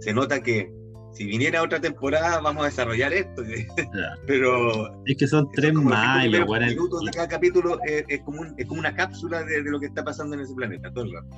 [0.00, 0.72] se nota que
[1.12, 3.42] si viniera otra temporada vamos a desarrollar esto.
[4.26, 6.26] Pero es que son tres más.
[6.26, 10.02] Los minutos de cada capítulo es, como es, como una cápsula de, lo que está
[10.04, 11.28] pasando en ese planeta todo el rato.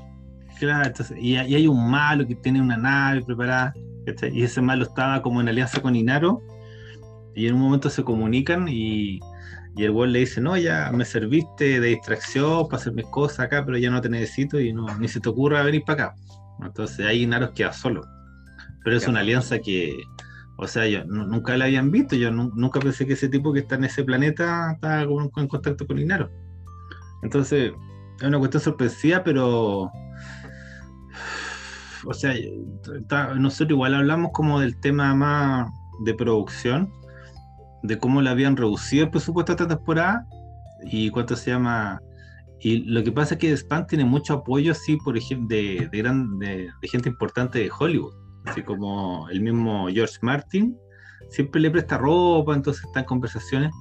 [0.59, 3.75] Claro, entonces, y, hay un malo que tiene una nave preparada,
[4.33, 6.41] y ese malo estaba como en alianza con Inaro,
[7.35, 9.19] y en un momento se comunican y,
[9.77, 13.41] y el güey le dice, no, ya me serviste de distracción para hacer mis cosas
[13.41, 16.17] acá, pero ya no te necesito y no, ni se te ocurra venir para acá.
[16.63, 18.03] Entonces ahí Inaro queda solo.
[18.85, 20.05] Pero es una alianza que,
[20.57, 23.77] o sea, yo nunca la habían visto, yo nunca pensé que ese tipo que está
[23.77, 26.31] en ese planeta estaba en contacto con Inaro.
[27.23, 27.73] Entonces,
[28.21, 29.91] es una cuestión sorpresiva, pero.
[32.07, 32.35] O sea,
[33.37, 35.73] nosotros igual hablamos como del tema más
[36.05, 36.93] de producción,
[37.83, 40.27] de cómo le habían reducido el presupuesto a esta temporada
[40.85, 41.99] y cuánto se llama.
[42.61, 46.39] Y lo que pasa es que Span tiene mucho apoyo, sí, por ejemplo, de, gran,
[46.39, 50.77] de gente importante de Hollywood así como el mismo George Martin,
[51.31, 53.73] siempre le presta ropa, entonces está en conversaciones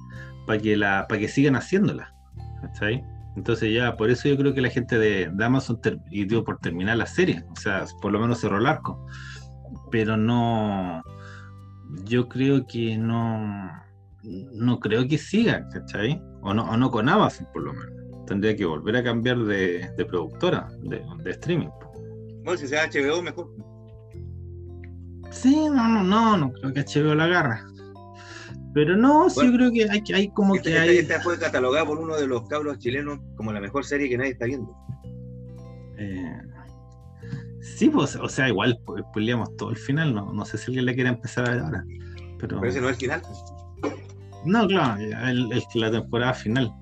[0.46, 2.12] para que, la, para que sigan haciéndola.
[3.36, 6.96] Entonces ya, por eso yo creo que la gente de, Amazon, y digo por terminar
[6.96, 9.06] la serie, o sea, por lo menos cerró el arco,
[9.90, 11.02] pero no,
[12.04, 13.70] yo creo que no,
[14.22, 16.20] no creo que sigan, ¿cachai?
[16.42, 17.92] O no, o no con Amazon por lo menos.
[18.26, 21.68] Tendría que volver a cambiar de, productora, de streaming.
[22.44, 23.50] Bueno, si sea HBO, mejor.
[25.30, 27.66] Sí, no, no, no, no creo que HBO la agarra.
[28.74, 30.98] Pero no, sí, yo creo que hay, hay como que hay.
[30.98, 34.32] Esta fue catalogada por uno de los cabros chilenos como la mejor serie que nadie
[34.32, 34.76] está viendo.
[35.96, 36.42] Eh,
[37.60, 40.94] sí, pues, o sea, igual spoileamos todo el final, no, no sé si alguien le
[40.94, 41.84] quiere empezar a ver ahora.
[42.40, 43.22] Pero, pero ese no es el final.
[44.44, 46.72] No, claro, es la temporada final.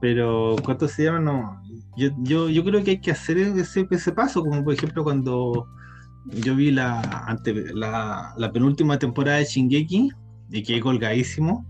[0.00, 1.20] Pero, ¿cuánto se llama?
[1.20, 1.62] No.
[1.96, 5.68] Yo, yo, yo creo que hay que hacer ese, ese paso, como por ejemplo cuando
[6.32, 10.10] yo vi la, ante, la, la, penúltima temporada de Shingeki
[10.50, 11.66] y quedé colgadísimo.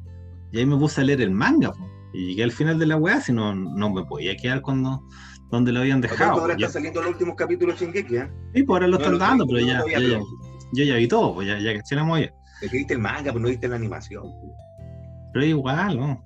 [0.53, 1.73] Y ahí me puse a leer el manga.
[2.13, 5.03] Y llegué al final de la weá, si no, no me podía quedar cuando
[5.51, 6.41] donde lo habían dejado.
[6.41, 8.31] Ahora están saliendo los últimos capítulos de Shingeki, ¿eh?
[8.55, 10.21] Sí, pues ahora lo están dando, pero ya, ya,
[10.73, 12.33] yo ya vi todo, pues ya, ya que la moya.
[12.61, 14.25] Te viste el manga, pero no viste la animación.
[15.33, 16.25] Pero igual, ¿no?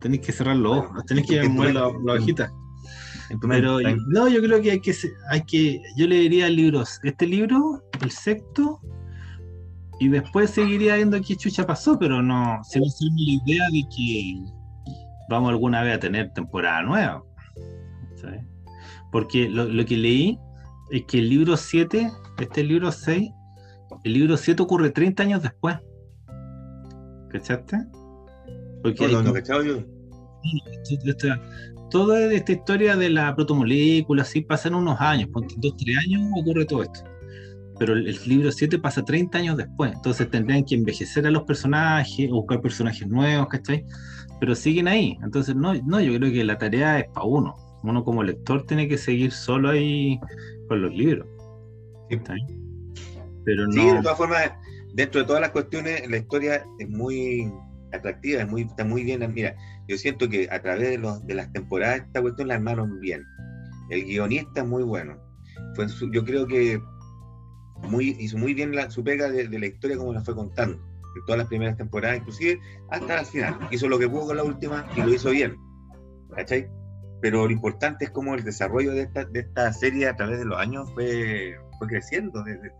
[0.00, 2.50] Tenés que cerrar los ojos, tenés que mover la, la hojita.
[3.48, 4.94] Pero no, yo creo que hay que,
[5.30, 8.80] hay que, yo leería libros, este libro, el sexto,
[9.98, 13.82] y después seguiría viendo qué chucha pasó, pero no, se me hace la idea de
[13.94, 14.34] que
[15.28, 17.22] vamos alguna vez a tener temporada nueva.
[19.12, 20.38] Porque lo, que leí
[20.90, 23.30] es que el libro 7, este libro 6,
[24.04, 25.78] el libro 7 ocurre 30 años después.
[27.30, 27.78] ¿Cachaste?
[28.82, 29.82] Porque no, no, no, yo
[31.90, 36.82] toda esta historia de la protomolécula, así pasan unos años, dos, tres años ocurre todo
[36.82, 37.00] esto.
[37.78, 42.30] Pero el, libro 7 pasa 30 años después, entonces tendrían que envejecer a los personajes,
[42.30, 43.84] buscar personajes nuevos, ¿cachai?
[44.40, 47.54] Pero siguen ahí, entonces no, no yo creo que la tarea es para uno.
[47.82, 50.18] Uno como lector tiene que seguir solo ahí
[50.68, 51.28] con los libros.
[52.10, 52.18] Sí.
[53.44, 53.72] Pero no...
[53.72, 54.52] Sí, de todas formas,
[54.94, 57.52] dentro de todas las cuestiones, la historia es muy
[57.92, 59.24] atractiva, es muy, está muy bien.
[59.32, 59.54] Mira,
[59.88, 63.24] yo siento que a través de, los, de las temporadas esta cuestión la armaron bien.
[63.90, 65.16] El guionista muy bueno.
[65.74, 66.80] Fue yo creo que
[67.88, 70.76] muy, hizo muy bien la, su pega de, la historia como la fue contando.
[70.76, 72.60] En todas las primeras temporadas, inclusive
[72.90, 73.58] hasta el final.
[73.70, 75.56] Hizo lo que pudo con la última y lo hizo bien.
[76.34, 76.68] ¿Cachai?
[77.22, 80.44] Pero lo importante es cómo el desarrollo de esta, de esta serie a través de
[80.44, 82.42] los años fue, fue creciendo.
[82.44, 82.70] Desde,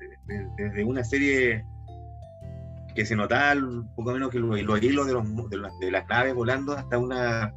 [0.58, 1.64] desde una serie
[2.96, 6.72] que se notaba un poco menos que los, hilos de, los, de, las naves volando
[6.72, 7.52] hasta una,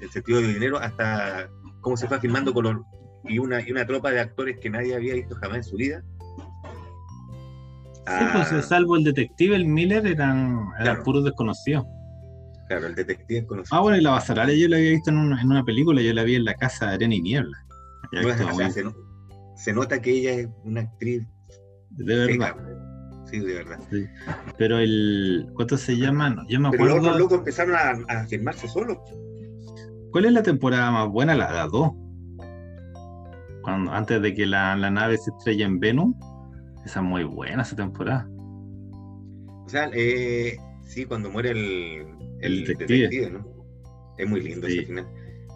[0.00, 1.48] el sentido de dinero, hasta
[1.80, 2.84] cómo se fue filmando color
[3.24, 6.04] y una, y una tropa de actores que nadie había visto jamás en su vida.
[8.06, 8.62] Sí, pues ah.
[8.62, 10.68] salvo el detective, el Miller, eran,
[11.02, 11.84] puros desconocidos.
[12.68, 13.76] Claro, el detective conocido.
[13.76, 16.12] Ah, bueno, y la Basarale yo la había visto en una, en una película, yo
[16.12, 17.56] la vi en La Casa de Arena y Niebla.
[19.56, 21.26] se, nota que ella es una actriz.
[21.90, 22.54] De verdad
[23.30, 23.78] sí, de verdad.
[24.58, 25.48] Pero el.
[25.54, 26.44] ¿Cuánto se llama?
[26.48, 27.00] Yo me acuerdo.
[27.00, 28.98] Pero los empezaron a, a, firmarse solos.
[30.12, 31.34] ¿Cuál es la temporada más buena?
[31.34, 31.90] La 2.
[33.62, 36.14] cuando, antes de que la, nave se estrelle en Venus.
[36.84, 38.28] Esa es muy buena esa temporada.
[38.30, 42.06] O sea, eh, sí, cuando muere el,
[42.40, 43.30] el, detective.
[43.30, 43.44] ¿no?
[44.16, 45.08] Es muy lindo ese final.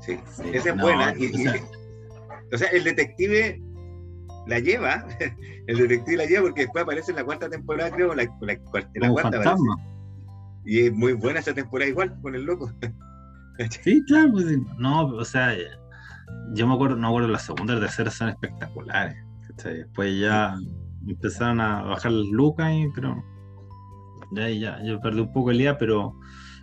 [0.02, 0.18] Sí,
[0.52, 1.14] esa es buena.
[2.52, 3.62] o sea, el detective
[4.46, 5.06] la lleva,
[5.66, 8.58] el detective la lleva porque después aparece en la cuarta temporada, creo, la, la,
[8.94, 9.56] la cuarta
[10.64, 12.72] Y es muy buena esa temporada igual, con el loco.
[13.84, 14.46] sí, claro, pues,
[14.78, 15.54] no, o sea,
[16.54, 19.16] yo me acuerdo, no acuerdo, la segunda y la tercera son espectaculares.
[19.62, 20.56] Después ya
[21.06, 23.22] empezaron a bajar las lucas, pero
[24.32, 26.14] ya, ya, yo perdí un poco el día, pero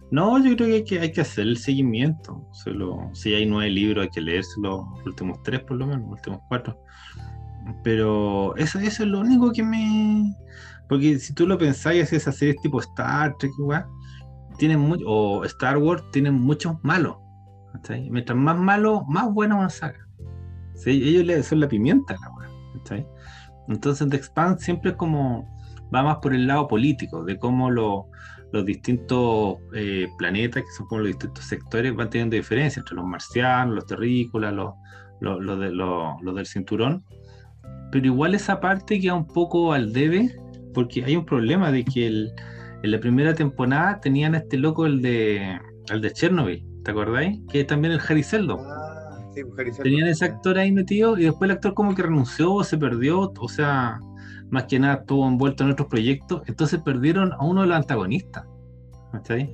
[0.09, 2.47] no, yo creo que hay que, hay que hacer el seguimiento.
[3.13, 6.39] Si hay nueve libros, hay que leerse los últimos tres, por lo menos, los últimos
[6.47, 6.80] cuatro.
[7.84, 10.36] Pero eso, eso es lo único que me.
[10.88, 13.51] Porque si tú lo pensáis, esas series tipo Star Trek,
[14.57, 17.18] tienen mucho, o Star Wars, tienen muchos malos.
[18.09, 20.07] Mientras más malo, más buena una saga.
[20.86, 22.15] Ellos le son la pimienta,
[23.68, 25.45] Entonces, The Expanse siempre es como.
[25.93, 28.07] Va más por el lado político, de cómo lo,
[28.51, 33.05] los distintos eh, planetas, que son como los distintos sectores, van teniendo diferencias entre los
[33.05, 34.74] marcianos, los terrícolas, los,
[35.22, 37.05] los del cinturón
[37.91, 40.35] pero igual esa parte queda un poco al debe,
[40.73, 42.31] porque hay un problema de que el,
[42.83, 45.59] en la primera temporada tenían a este loco, el de,
[45.89, 47.39] el de Chernobyl, ¿te acordáis?
[47.51, 48.59] Que es también el Harry Seldon.
[48.59, 52.03] Ah, sí, pues, Harry Tenían ese actor ahí metido y después el actor como que
[52.03, 53.99] renunció, se perdió, o sea,
[54.49, 58.45] más que nada estuvo envuelto en otros proyectos, entonces perdieron a uno de los antagonistas.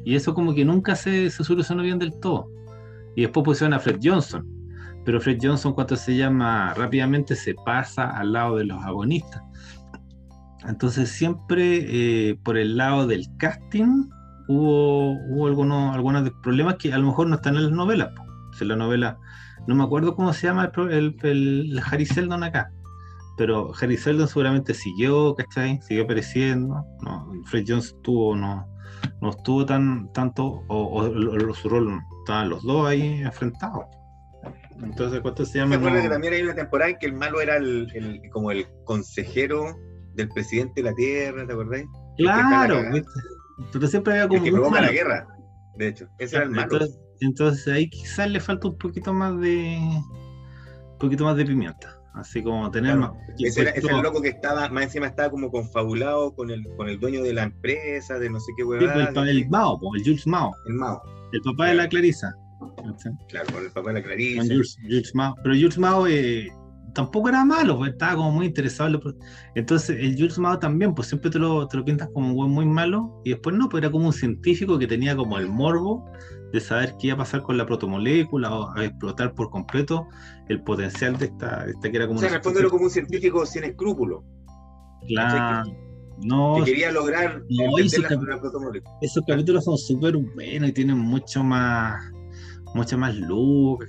[0.03, 2.49] Y eso como que nunca se, se solucionó bien del todo.
[3.15, 4.45] Y después pusieron a Fred Johnson
[5.05, 9.41] pero Fred Johnson cuando se llama rápidamente se pasa al lado de los agonistas.
[10.67, 14.09] Entonces siempre eh, por el lado del casting
[14.47, 18.09] hubo, hubo algunos, algunos problemas que a lo mejor no están en las novelas.
[18.61, 19.17] En la novela,
[19.67, 22.71] no me acuerdo cómo se llama el, el, Harry Seldon acá,
[23.37, 25.81] pero Harry Seldon seguramente siguió, ¿cachai?
[25.81, 26.85] Siguió apareciendo.
[27.01, 27.31] ¿no?
[27.45, 28.67] Fred Johnson no,
[29.21, 33.85] no estuvo tan tanto, o, o, su rol estaban los dos ahí enfrentados.
[34.83, 35.79] Entonces, ¿cuánto se llama?
[35.79, 39.75] Que también hay una temporada en que el malo era el, como el consejero
[40.15, 41.85] del presidente de la Tierra, ¿te acordáis?
[42.17, 42.81] Claro,
[43.71, 44.45] pero siempre había como.
[44.45, 45.27] El que un la guerra,
[45.77, 46.07] de hecho.
[46.19, 46.79] Ese era el malo.
[47.19, 49.77] Entonces, ahí quizás le falta un poquito más de.
[49.79, 51.99] Un poquito más de pimienta.
[52.13, 53.11] Así como tener más.
[53.39, 56.87] Ese era, ese el loco que estaba, más encima estaba como confabulado con el, con
[56.87, 59.09] el dueño de la empresa, de no sé qué huevada.
[59.09, 60.51] el, el, Mao, el Jules Mao.
[60.67, 61.01] El Mao.
[61.31, 62.31] El papá de la Clarisa.
[63.29, 64.47] Claro, con el papá de la Clarice.
[65.43, 66.51] Pero Jules Mao eh,
[66.93, 68.99] tampoco era malo, pues, estaba como muy interesado.
[69.55, 72.51] Entonces, el Jules Mao también, pues siempre te lo, te lo pintas como un buen
[72.51, 76.05] muy malo, y después no, pues era como un científico que tenía como el morbo
[76.51, 80.07] de saber qué iba a pasar con la protomolécula o a explotar por completo
[80.49, 82.19] el potencial de esta, esta que era como.
[82.19, 84.23] O sea, responderlo como un científico sin escrúpulos.
[85.07, 85.69] Claro.
[86.21, 88.05] No, que quería lograr no, esos,
[89.01, 91.99] esos capítulos son súper buenos y tienen mucho más
[92.73, 93.79] mucha más luz,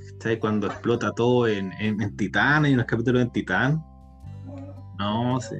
[0.40, 3.84] cuando explota todo en, en, Titán, hay unos capítulos en Titán.
[4.98, 5.56] No, sí.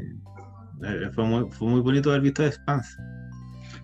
[0.85, 2.97] Eh, fue muy, fue muy bonito haber visto Spans.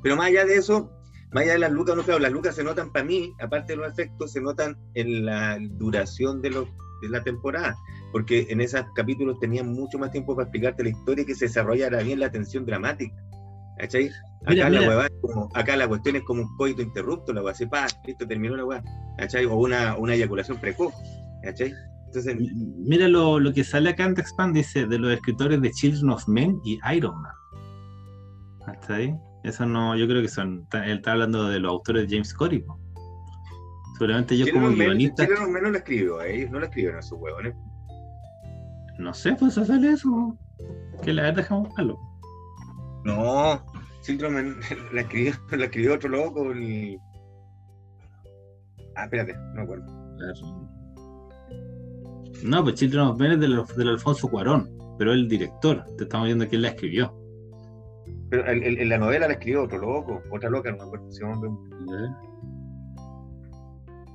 [0.03, 0.91] Pero más allá de eso,
[1.33, 3.77] más allá de las lucas, no creo, las lucas se notan para mí, aparte de
[3.79, 6.69] los efectos, se notan en la duración de, los,
[7.03, 7.77] de la temporada,
[8.13, 11.47] porque en esos capítulos tenían mucho más tiempo para explicarte la historia y que se
[11.47, 13.15] desarrollara bien la tensión dramática.
[13.81, 14.11] ¿Cachai?
[14.45, 17.99] Acá, La como, acá la cuestión es como un coito interrupto, la weá se pasa,
[18.07, 18.83] listo, terminó la weá,
[19.17, 19.47] ¿cachai?
[19.47, 20.93] O una, una eyaculación precoz,
[21.43, 21.73] ¿cachai?
[22.07, 22.37] Entonces,
[22.77, 26.11] Mira lo, lo, que sale acá en The Expand, dice de los escritores de Children
[26.11, 27.33] of Men y Iron Man.
[28.67, 29.19] ¿Cachai?
[29.45, 32.65] Eso no, yo creo que son, él está hablando de los autores de James Corey.
[33.95, 35.25] Seguramente yo como guionista.
[35.25, 37.55] Children of Men no lo escribió, ellos no lo escribieron a sus huevones.
[38.99, 40.37] No sé, pues sale eso.
[41.03, 41.99] Que la verdad dejamos buscarlo.
[43.05, 43.65] No,
[44.01, 44.55] Síndrome
[44.93, 46.53] la escribió, la escribió otro loco.
[46.53, 46.99] El...
[48.97, 49.87] Ah, espérate, no me acuerdo.
[52.45, 56.27] No, pues Children of Men es del, del Alfonso Cuarón, pero el director, te estamos
[56.27, 57.15] viendo que él la escribió.
[58.31, 61.21] Pero en la novela la escribió otro loco, otra loca, no me acuerdo si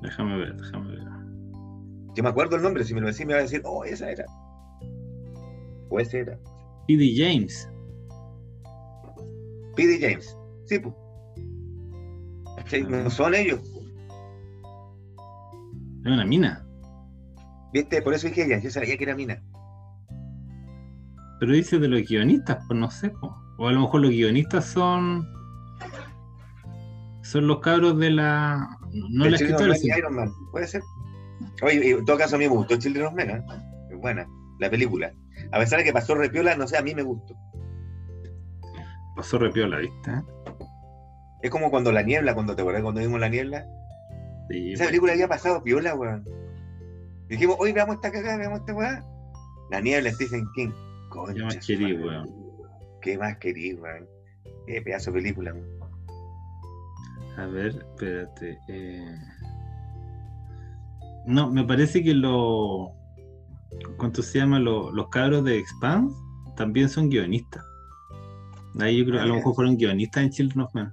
[0.02, 1.04] Déjame ver, déjame ver.
[2.16, 4.10] Yo me acuerdo el nombre, si me lo decís me va a decir, oh, esa
[4.10, 4.26] era.
[5.90, 6.40] O esa era.
[6.88, 7.14] P.D.
[7.16, 7.70] James.
[9.76, 10.00] P.D.
[10.00, 10.38] James.
[10.66, 10.96] Sí, pues.
[12.90, 13.60] No son ellos.
[16.04, 16.66] Es una mina.
[17.74, 18.02] ¿Viste?
[18.02, 19.42] Por eso dije ella, yo sabía que era mina.
[21.40, 23.12] Pero dice de los guionistas, pues no sé.
[23.58, 25.28] O a lo mejor los guionistas son.
[27.24, 28.78] Son los cabros de la.
[29.12, 29.76] No la escritora.
[29.98, 30.82] Iron Man, puede ser.
[31.62, 33.44] Oye, en todo caso a mí me gustó Children of Men, ¿eh?
[34.06, 34.28] buena,
[34.60, 35.12] la película.
[35.52, 37.36] A pesar de que pasó repiola, no sé, a mí me gustó.
[39.16, 40.12] Pasó repiola, ¿viste?
[41.42, 43.66] Es como cuando La Niebla, cuando te acuerdas cuando vimos La Niebla.
[44.50, 46.24] Sí, Esa película había pasado piola, weón.
[47.30, 49.04] Dijimos, hoy veamos esta cagada, veamos esta weá.
[49.72, 50.70] La Niebla, Stephen King.
[51.12, 52.30] ¿Qué más Concha, querí, weón?
[53.02, 54.08] ¿Qué más querí, weón?
[54.68, 55.76] Qué pedazo de película, weón.
[57.38, 58.58] A ver, espérate.
[58.70, 59.16] eh.
[61.26, 62.92] No, me parece que lo.
[63.98, 64.60] ¿Cuánto se llama?
[64.60, 66.16] Lo- los cabros de Expanse
[66.56, 67.64] también son guionistas.
[68.80, 70.92] Ahí yo creo, a lo mejor fueron guionistas en Children of Men.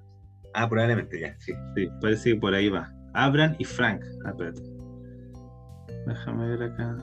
[0.55, 1.53] Ah, probablemente ya, sí.
[1.75, 2.93] Sí, parece que por ahí va.
[3.15, 4.03] Abran y Frank.
[4.25, 4.63] Ah, espérate.
[6.07, 6.97] Déjame ver acá.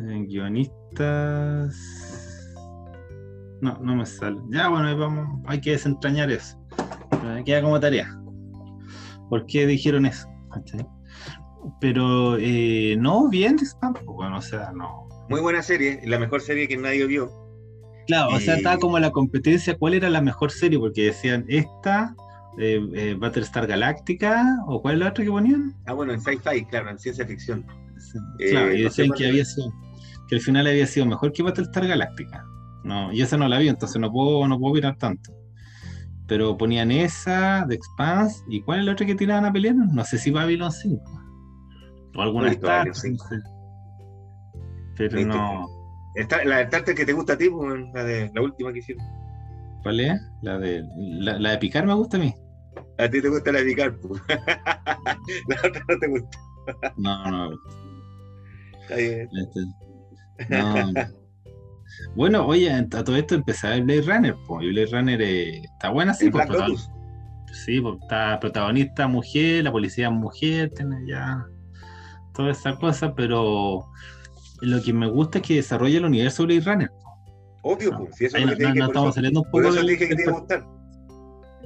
[0.00, 1.76] Eh, guionistas.
[3.60, 4.40] No, no me sale.
[4.50, 5.40] Ya, bueno, ahí vamos.
[5.46, 6.56] Hay que desentrañar eso.
[7.44, 8.08] Queda como tarea.
[9.28, 10.28] ¿Por qué dijeron eso?
[11.80, 13.92] Pero eh, no, bien de spam.
[13.92, 15.08] pues, Bueno, o sea, no.
[15.28, 17.47] Muy buena serie, la mejor serie que nadie vio.
[18.08, 20.78] Claro, o sea, Y- estaba como la competencia, ¿cuál era la mejor serie?
[20.78, 22.16] Porque decían esta,
[22.58, 25.74] eh, eh, Battlestar Galactica, o cuál es la otra que ponían.
[25.86, 27.64] Ah, bueno, en sci-fi, claro, en ciencia ficción.
[28.40, 29.72] Eh, claro, y no sé decían cuál que había sido,
[30.28, 32.44] que el final había sido mejor que Battlestar Galactica.
[32.82, 35.30] No, y esa no la vi, entonces no puedo, no puedo mirar tanto.
[36.26, 39.74] Pero ponían esa, The Expanse, ¿y cuál es la otra que tiraban a pelear?
[39.74, 41.02] No sé si Babylon 5.
[42.16, 43.24] O alguna No Star, Babylon 5.
[43.24, 43.42] no sé.
[44.96, 45.77] Pero no.
[46.44, 48.80] La de Star Trek que te gusta a ti, pues, la, de, la última que
[48.80, 49.04] hicieron.
[49.82, 50.20] ¿Cuál es?
[50.42, 52.34] La de, la, la de Picar me gusta a mí.
[52.98, 54.20] A ti te gusta la de Picard, pues.
[54.28, 56.38] la otra no te gusta.
[56.96, 57.70] No, no me gusta.
[58.82, 59.28] Está bien.
[59.32, 60.92] Este, no.
[62.14, 65.90] Bueno, oye, a todo esto empezaba el Blade Runner, po, y Blade Runner eh, está
[65.90, 66.46] buena, sí, pues,
[67.52, 71.46] sí, pues, está protagonista mujer, la policía mujer, tiene ya
[72.34, 73.86] toda esa cosa, pero
[74.60, 76.90] lo que me gusta es que desarrolla el universo Blade Runner.
[77.62, 78.16] Obvio, No, pues.
[78.16, 79.50] Si eso es no, lo que te no- dije, no por estamos eso- saliendo un
[79.50, 80.66] Por poco eso te del- dije que te del- iba a gustar.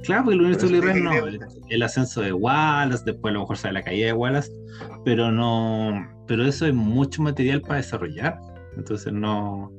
[0.03, 3.33] Claro, porque el universo Por eso Blade Runner no, el ascenso de Wallace, después a
[3.35, 4.51] lo mejor sale la caída de Wallace,
[5.05, 8.37] pero no, pero eso es mucho material para desarrollar.
[8.75, 9.71] Entonces no,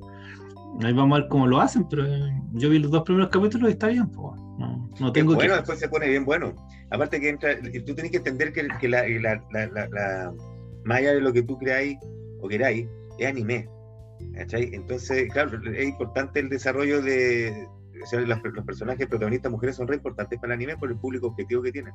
[0.83, 3.69] ahí vamos a ver cómo lo hacen, pero eh, yo vi los dos primeros capítulos
[3.69, 5.57] y está bien, pues, no, no Es tengo bueno, que.
[5.59, 6.55] después se pone bien bueno.
[6.91, 7.51] Aparte que entra,
[7.85, 10.33] tú tenés que entender que, que la, la, la, la, la-
[10.85, 11.99] más allá de lo que tú creáis
[12.41, 12.87] o queráis,
[13.19, 13.69] es anime.
[14.35, 14.71] ¿cachai?
[14.73, 17.67] Entonces, claro, es importante el desarrollo de.
[18.03, 20.97] o sea, los, los personajes protagonistas mujeres son re importantes para el anime por el
[20.99, 21.93] público objetivo que tienen.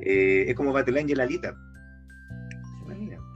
[0.00, 1.54] Eh, es como Battle Angel Alita.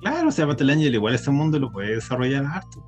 [0.00, 2.84] Claro, o sea, Battle Angel igual ese mundo lo puede desarrollar harto.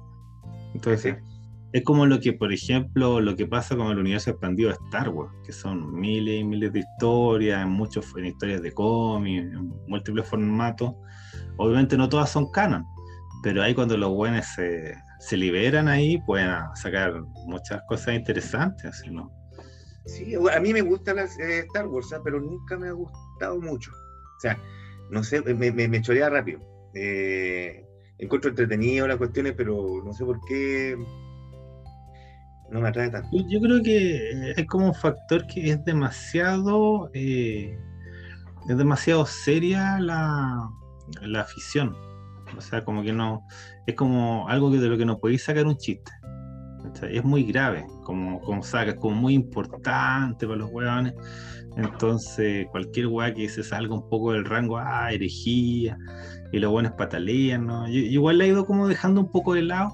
[0.74, 1.24] Entonces, Sí.
[1.72, 5.08] es como lo que, por ejemplo, lo que pasa con el universo expandido de Star
[5.08, 9.72] Wars, que son miles y miles de historias, en muchos en historias de cómics, en
[9.88, 10.92] múltiples formatos.
[11.56, 12.84] Obviamente no todas son canon,
[13.42, 19.30] pero ahí cuando los buenos se, se liberan ahí, pueden sacar muchas cosas interesantes, ¿no?
[20.06, 23.90] Sí, a mí me gusta las, eh, Star Wars, pero nunca me ha gustado mucho.
[23.92, 24.58] O sea,
[25.10, 26.60] no sé, me, me, me chorea rápido.
[26.94, 27.84] Eh,
[28.18, 30.96] encuentro entretenido las cuestiones, pero no sé por qué
[32.70, 33.28] no me atrae tanto.
[33.48, 37.78] Yo, creo que eh, es como un factor que es demasiado, eh,
[38.68, 40.70] es demasiado seria la,
[41.22, 41.96] la afición.
[42.66, 43.46] O sea, como que no,
[43.86, 46.12] es como algo que de lo que no podéis sacar un chiste.
[46.82, 47.16] ¿cachai?
[47.16, 51.14] Es muy grave, como, como saca, es como muy importante para los hueones.
[51.76, 55.96] Entonces, cualquier hueá que se salga un poco del rango, ah, herejía,
[56.52, 57.86] y los buenos patalean, ¿no?
[57.88, 59.90] Yo- igual la he ido como dejando un poco de lado,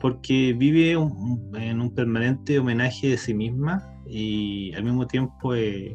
[0.00, 5.94] porque vive un- en un permanente homenaje de sí misma y al mismo tiempo eh,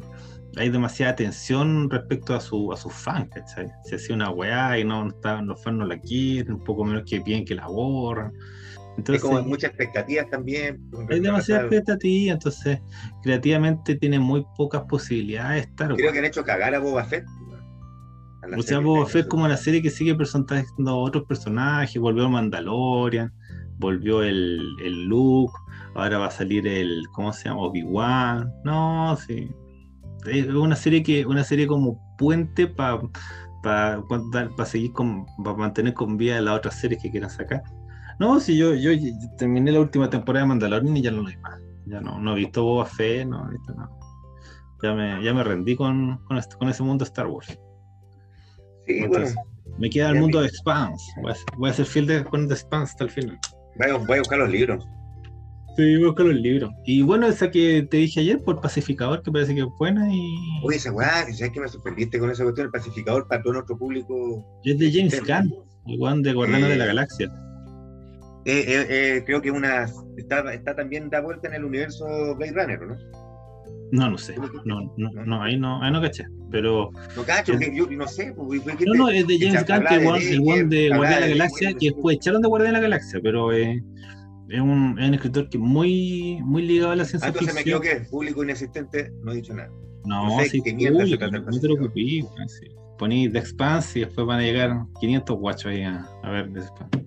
[0.56, 3.68] hay demasiada tensión respecto a su a sus fans, ¿cachai?
[3.84, 7.04] Se hacía una weá y no, está- los fans no la quieren, un poco menos
[7.08, 8.32] que piden que la borran.
[8.32, 10.80] Hay Entonces, como muchas expectativas también.
[11.08, 12.80] hay demasiada expectativa, entonces
[13.22, 15.94] creativamente tiene muy pocas posibilidades de estar.
[15.94, 17.24] Creo que han hecho cagar a Boba Fett.
[18.42, 18.80] A O sea.
[18.80, 23.32] Boba Fett como la serie que sigue presentando a otros personajes, volvió Mandalorian,
[23.78, 25.52] volvió el, el Luke,
[25.94, 27.62] ahora va a salir el, ¿cómo se llama?
[27.62, 28.50] Obi-Wan.
[28.64, 29.48] No, sí.
[30.26, 33.00] Es una serie que, una serie como puente para
[33.62, 37.62] para seguir con, para mantener con vida las otras series que quieran sacar.
[38.18, 41.28] No, si yo, yo, yo terminé la última temporada de Mandalorian y ya no lo
[41.28, 41.60] vi más.
[41.86, 43.90] Ya no, no he visto Boba Fett, no he visto nada.
[44.82, 47.48] Ya me, ya me rendí con, con, este- con ese mundo de Star Wars.
[48.86, 49.36] Sí, bueno, Entonces,
[49.78, 50.44] me queda el mundo vi.
[50.44, 51.04] de Expanse.
[51.22, 53.38] Voy a, voy a ser fiel de, con The Expanse hasta el final.
[53.76, 54.86] voy a, voy a buscar los libros.
[55.76, 56.70] Sí, buscar los libros.
[56.84, 60.20] Y bueno, esa que te dije ayer por Pacificador, que parece que es buena y
[60.64, 62.66] Oye, esa weá, ¿sabes que me sorprendiste con esa cuestión?
[62.66, 64.44] El pacificador para todo nuestro público.
[64.64, 65.20] es de James.
[65.20, 65.54] Gunn.
[65.86, 67.32] El de Guardianes de la Galaxia.
[68.44, 72.96] creo que una está, está también da vuelta en el universo Blade Runner, ¿no?
[73.92, 74.36] No, no sé.
[74.64, 76.24] No, no, no, ahí no, ahí no caché.
[76.50, 76.90] Pero.
[77.16, 78.32] No cacho, que yo no sé.
[78.36, 81.86] Pues, no, no, es de James Gunn, el one de Guardián de la Galaxia, que
[81.90, 83.82] después echaron de Guardián de la Galaxia, pero eh,
[84.50, 87.60] es, un, es un escritor que muy, muy ligado a la ciencia ah, entonces me
[87.60, 89.70] equivoqué, público inexistente, no he dicho nada.
[90.04, 92.26] No, no sé sí, público, no te preocupes.
[92.58, 92.66] Sí.
[92.98, 96.60] Poní The Expanse y después van a llegar 500 guachos ahí a, a ver The
[96.60, 97.06] Expanse.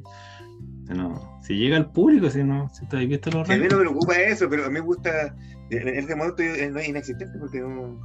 [0.96, 3.84] No, si llega al público, si no, si te visto los A mí no me
[3.84, 5.36] preocupa eso, pero a mí me gusta
[5.70, 8.00] en este momento no es inexistente porque no,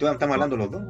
[0.00, 0.82] estamos hablando los dos.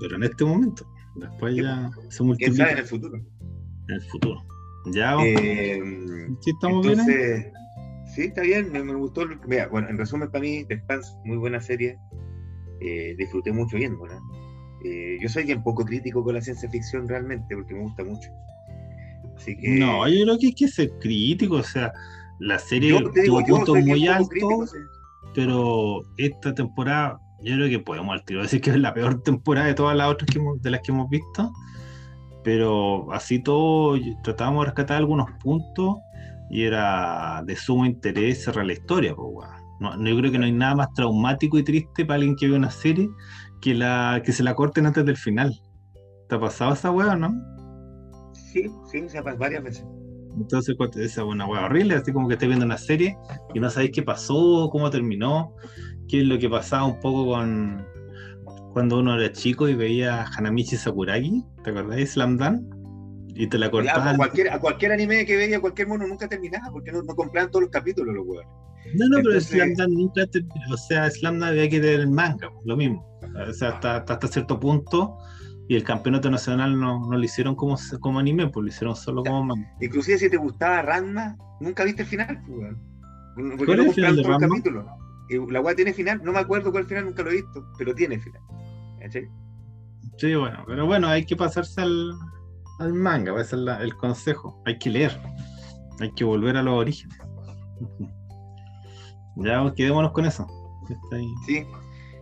[0.00, 0.86] Pero en este momento,
[1.16, 2.72] después ya se multiplica.
[2.72, 3.16] en el futuro?
[3.16, 4.42] En el futuro.
[4.86, 5.82] Ya, eh,
[6.40, 7.00] ¿Sí estamos bien?
[8.14, 9.22] Sí, está bien, me, gustó.
[9.46, 10.80] Mira, bueno, en resumen, para mí, The
[11.24, 11.98] muy buena serie.
[12.80, 14.20] Eh, disfruté mucho viéndola.
[14.84, 18.30] Eh, yo soy bien poco crítico con la ciencia ficción realmente, porque me gusta mucho.
[19.36, 19.70] Así que...
[19.70, 21.92] No, yo creo que hay que ser crítico, o sea,
[22.38, 24.74] la serie tuvo puntos muy altos
[25.34, 29.66] pero esta temporada yo creo que podemos al tiro decir que es la peor temporada
[29.66, 31.52] de todas las otras que de las que hemos visto,
[32.44, 35.96] pero así todo tratábamos de rescatar algunos puntos
[36.50, 39.14] y era de sumo interés cerrar la historia.
[39.16, 39.48] Pues,
[39.80, 42.56] no, yo creo que no hay nada más traumático y triste para alguien que ve
[42.56, 43.08] una serie
[43.60, 45.58] que, la, que se la corten antes del final.
[46.28, 47.34] ¿Te ha pasado esa hueá, no?
[48.34, 49.86] Sí, sí, se ha pasado varias veces.
[50.36, 53.16] Entonces, esa es una hueá horrible, así como que estés viendo una serie
[53.54, 55.54] y no sabéis qué pasó, cómo terminó,
[56.08, 57.86] qué es lo que pasaba un poco con
[58.74, 62.10] cuando uno era chico y veía a Hanamichi Sakuragi, ¿te acordáis?
[62.10, 62.60] Slam Dunk,
[63.28, 64.14] y te la cortaban.
[64.14, 67.52] A cualquier, a cualquier anime que veía, cualquier mono nunca terminaba, porque no, no compraban
[67.52, 68.46] todos los capítulos los huevos.
[68.96, 70.24] No, no, pero Slam Dunk nunca,
[70.72, 73.06] o sea, Slam Dunk había que tener el manga, lo mismo.
[73.48, 75.18] O sea, hasta, hasta cierto punto
[75.68, 79.22] y el campeonato nacional no, no lo hicieron como, como anime, pues lo hicieron solo
[79.22, 79.72] como manga.
[79.80, 84.38] Inclusive si te gustaba Ranma, nunca viste el final, pues, Porque no compraron todos los
[84.38, 84.84] capítulos.
[85.30, 87.94] Y la weá tiene final, no me acuerdo cuál final, nunca lo he visto, pero
[87.94, 88.42] tiene final.
[89.10, 92.12] Sí, bueno, pero bueno, hay que pasarse al,
[92.78, 94.62] al manga, ese es el consejo.
[94.64, 95.20] Hay que leer,
[96.00, 97.18] hay que volver a los orígenes.
[99.36, 100.46] Ya quedémonos con eso.
[101.44, 101.66] Sí,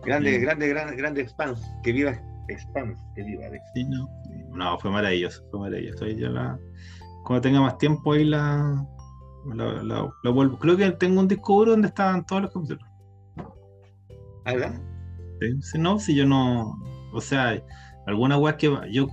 [0.03, 2.19] grande, grande, grande, grande expans, que viva
[2.49, 4.09] Spam, que viva Sí, no.
[4.51, 6.07] no, fue maravilloso, fue maravilloso.
[6.07, 6.59] Ya la,
[7.23, 8.85] cuando tenga más tiempo ahí la,
[9.53, 10.57] la, vuelvo.
[10.59, 12.89] Creo que tengo un disco duro donde estaban todos los capítulos.
[14.45, 14.81] ¿Verdad?
[15.43, 16.79] Sí, si no, si yo no,
[17.11, 17.61] o sea,
[18.07, 19.07] alguna web que yo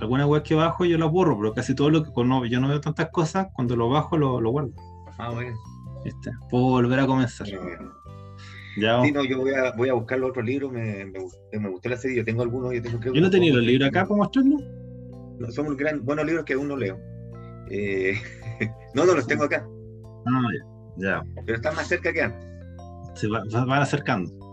[0.00, 2.68] alguna web que bajo yo la borro, pero casi todo lo que no, yo no
[2.68, 4.72] veo tantas cosas, cuando lo bajo lo, lo guardo.
[5.18, 5.56] Ah, bueno.
[6.04, 6.30] ¿Viste?
[6.50, 7.46] Puedo volver a comenzar.
[7.46, 7.54] Sí,
[8.76, 11.20] no, yo voy a, voy a buscar los otros libros, me, me,
[11.58, 13.88] me, gustó la serie, yo tengo algunos, yo tengo creo Yo no tenía los libros
[13.88, 14.62] acá para mostrarlos.
[15.38, 16.98] No, son gran, buenos libros que aún no leo.
[17.70, 18.14] Eh,
[18.94, 19.66] no, no los tengo acá.
[20.26, 20.48] Ah,
[20.96, 21.24] ya.
[21.46, 22.46] Pero están más cerca que antes.
[23.14, 24.43] Se van acercando.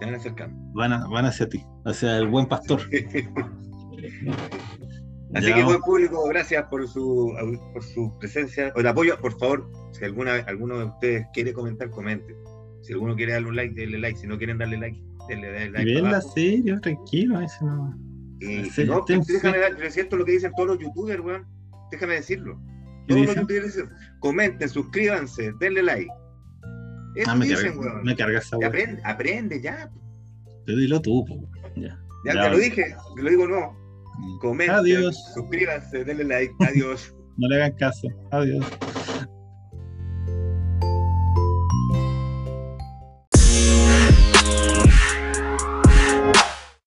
[0.00, 0.56] Van acercando.
[0.72, 2.80] Van, van hacia ti, hacia el buen pastor.
[5.34, 7.32] Así que buen público, gracias por su,
[7.72, 11.88] por su presencia, o el apoyo, por favor, si alguna, alguno de ustedes quiere comentar,
[11.90, 12.34] comente.
[12.82, 14.18] Si alguno quiere darle un like, denle like.
[14.18, 15.84] Si no quieren darle like, denle, like.
[15.84, 17.96] Bien la serio, tranquilo, eso no.
[18.40, 21.46] Y, no, pues, déjame es cierto lo que dicen todos los youtubers, weón.
[21.92, 22.60] Déjame decirlo.
[23.06, 26.10] Todos los youtubers dicen, comenten, suscríbanse, denle like.
[27.14, 28.02] Eso ah, me dicen, carga.
[28.02, 29.90] Me esa aprende, aprende, ya.
[30.64, 31.24] Pero dilo tú,
[31.76, 31.98] ya.
[32.24, 33.72] Ya, te lo dije, te lo digo no.
[34.18, 34.38] Mm.
[34.38, 35.32] Comenten, Adiós.
[35.34, 36.54] suscríbanse, denle like.
[36.60, 37.14] Adiós.
[37.36, 38.08] no le hagan caso.
[38.30, 38.64] Adiós.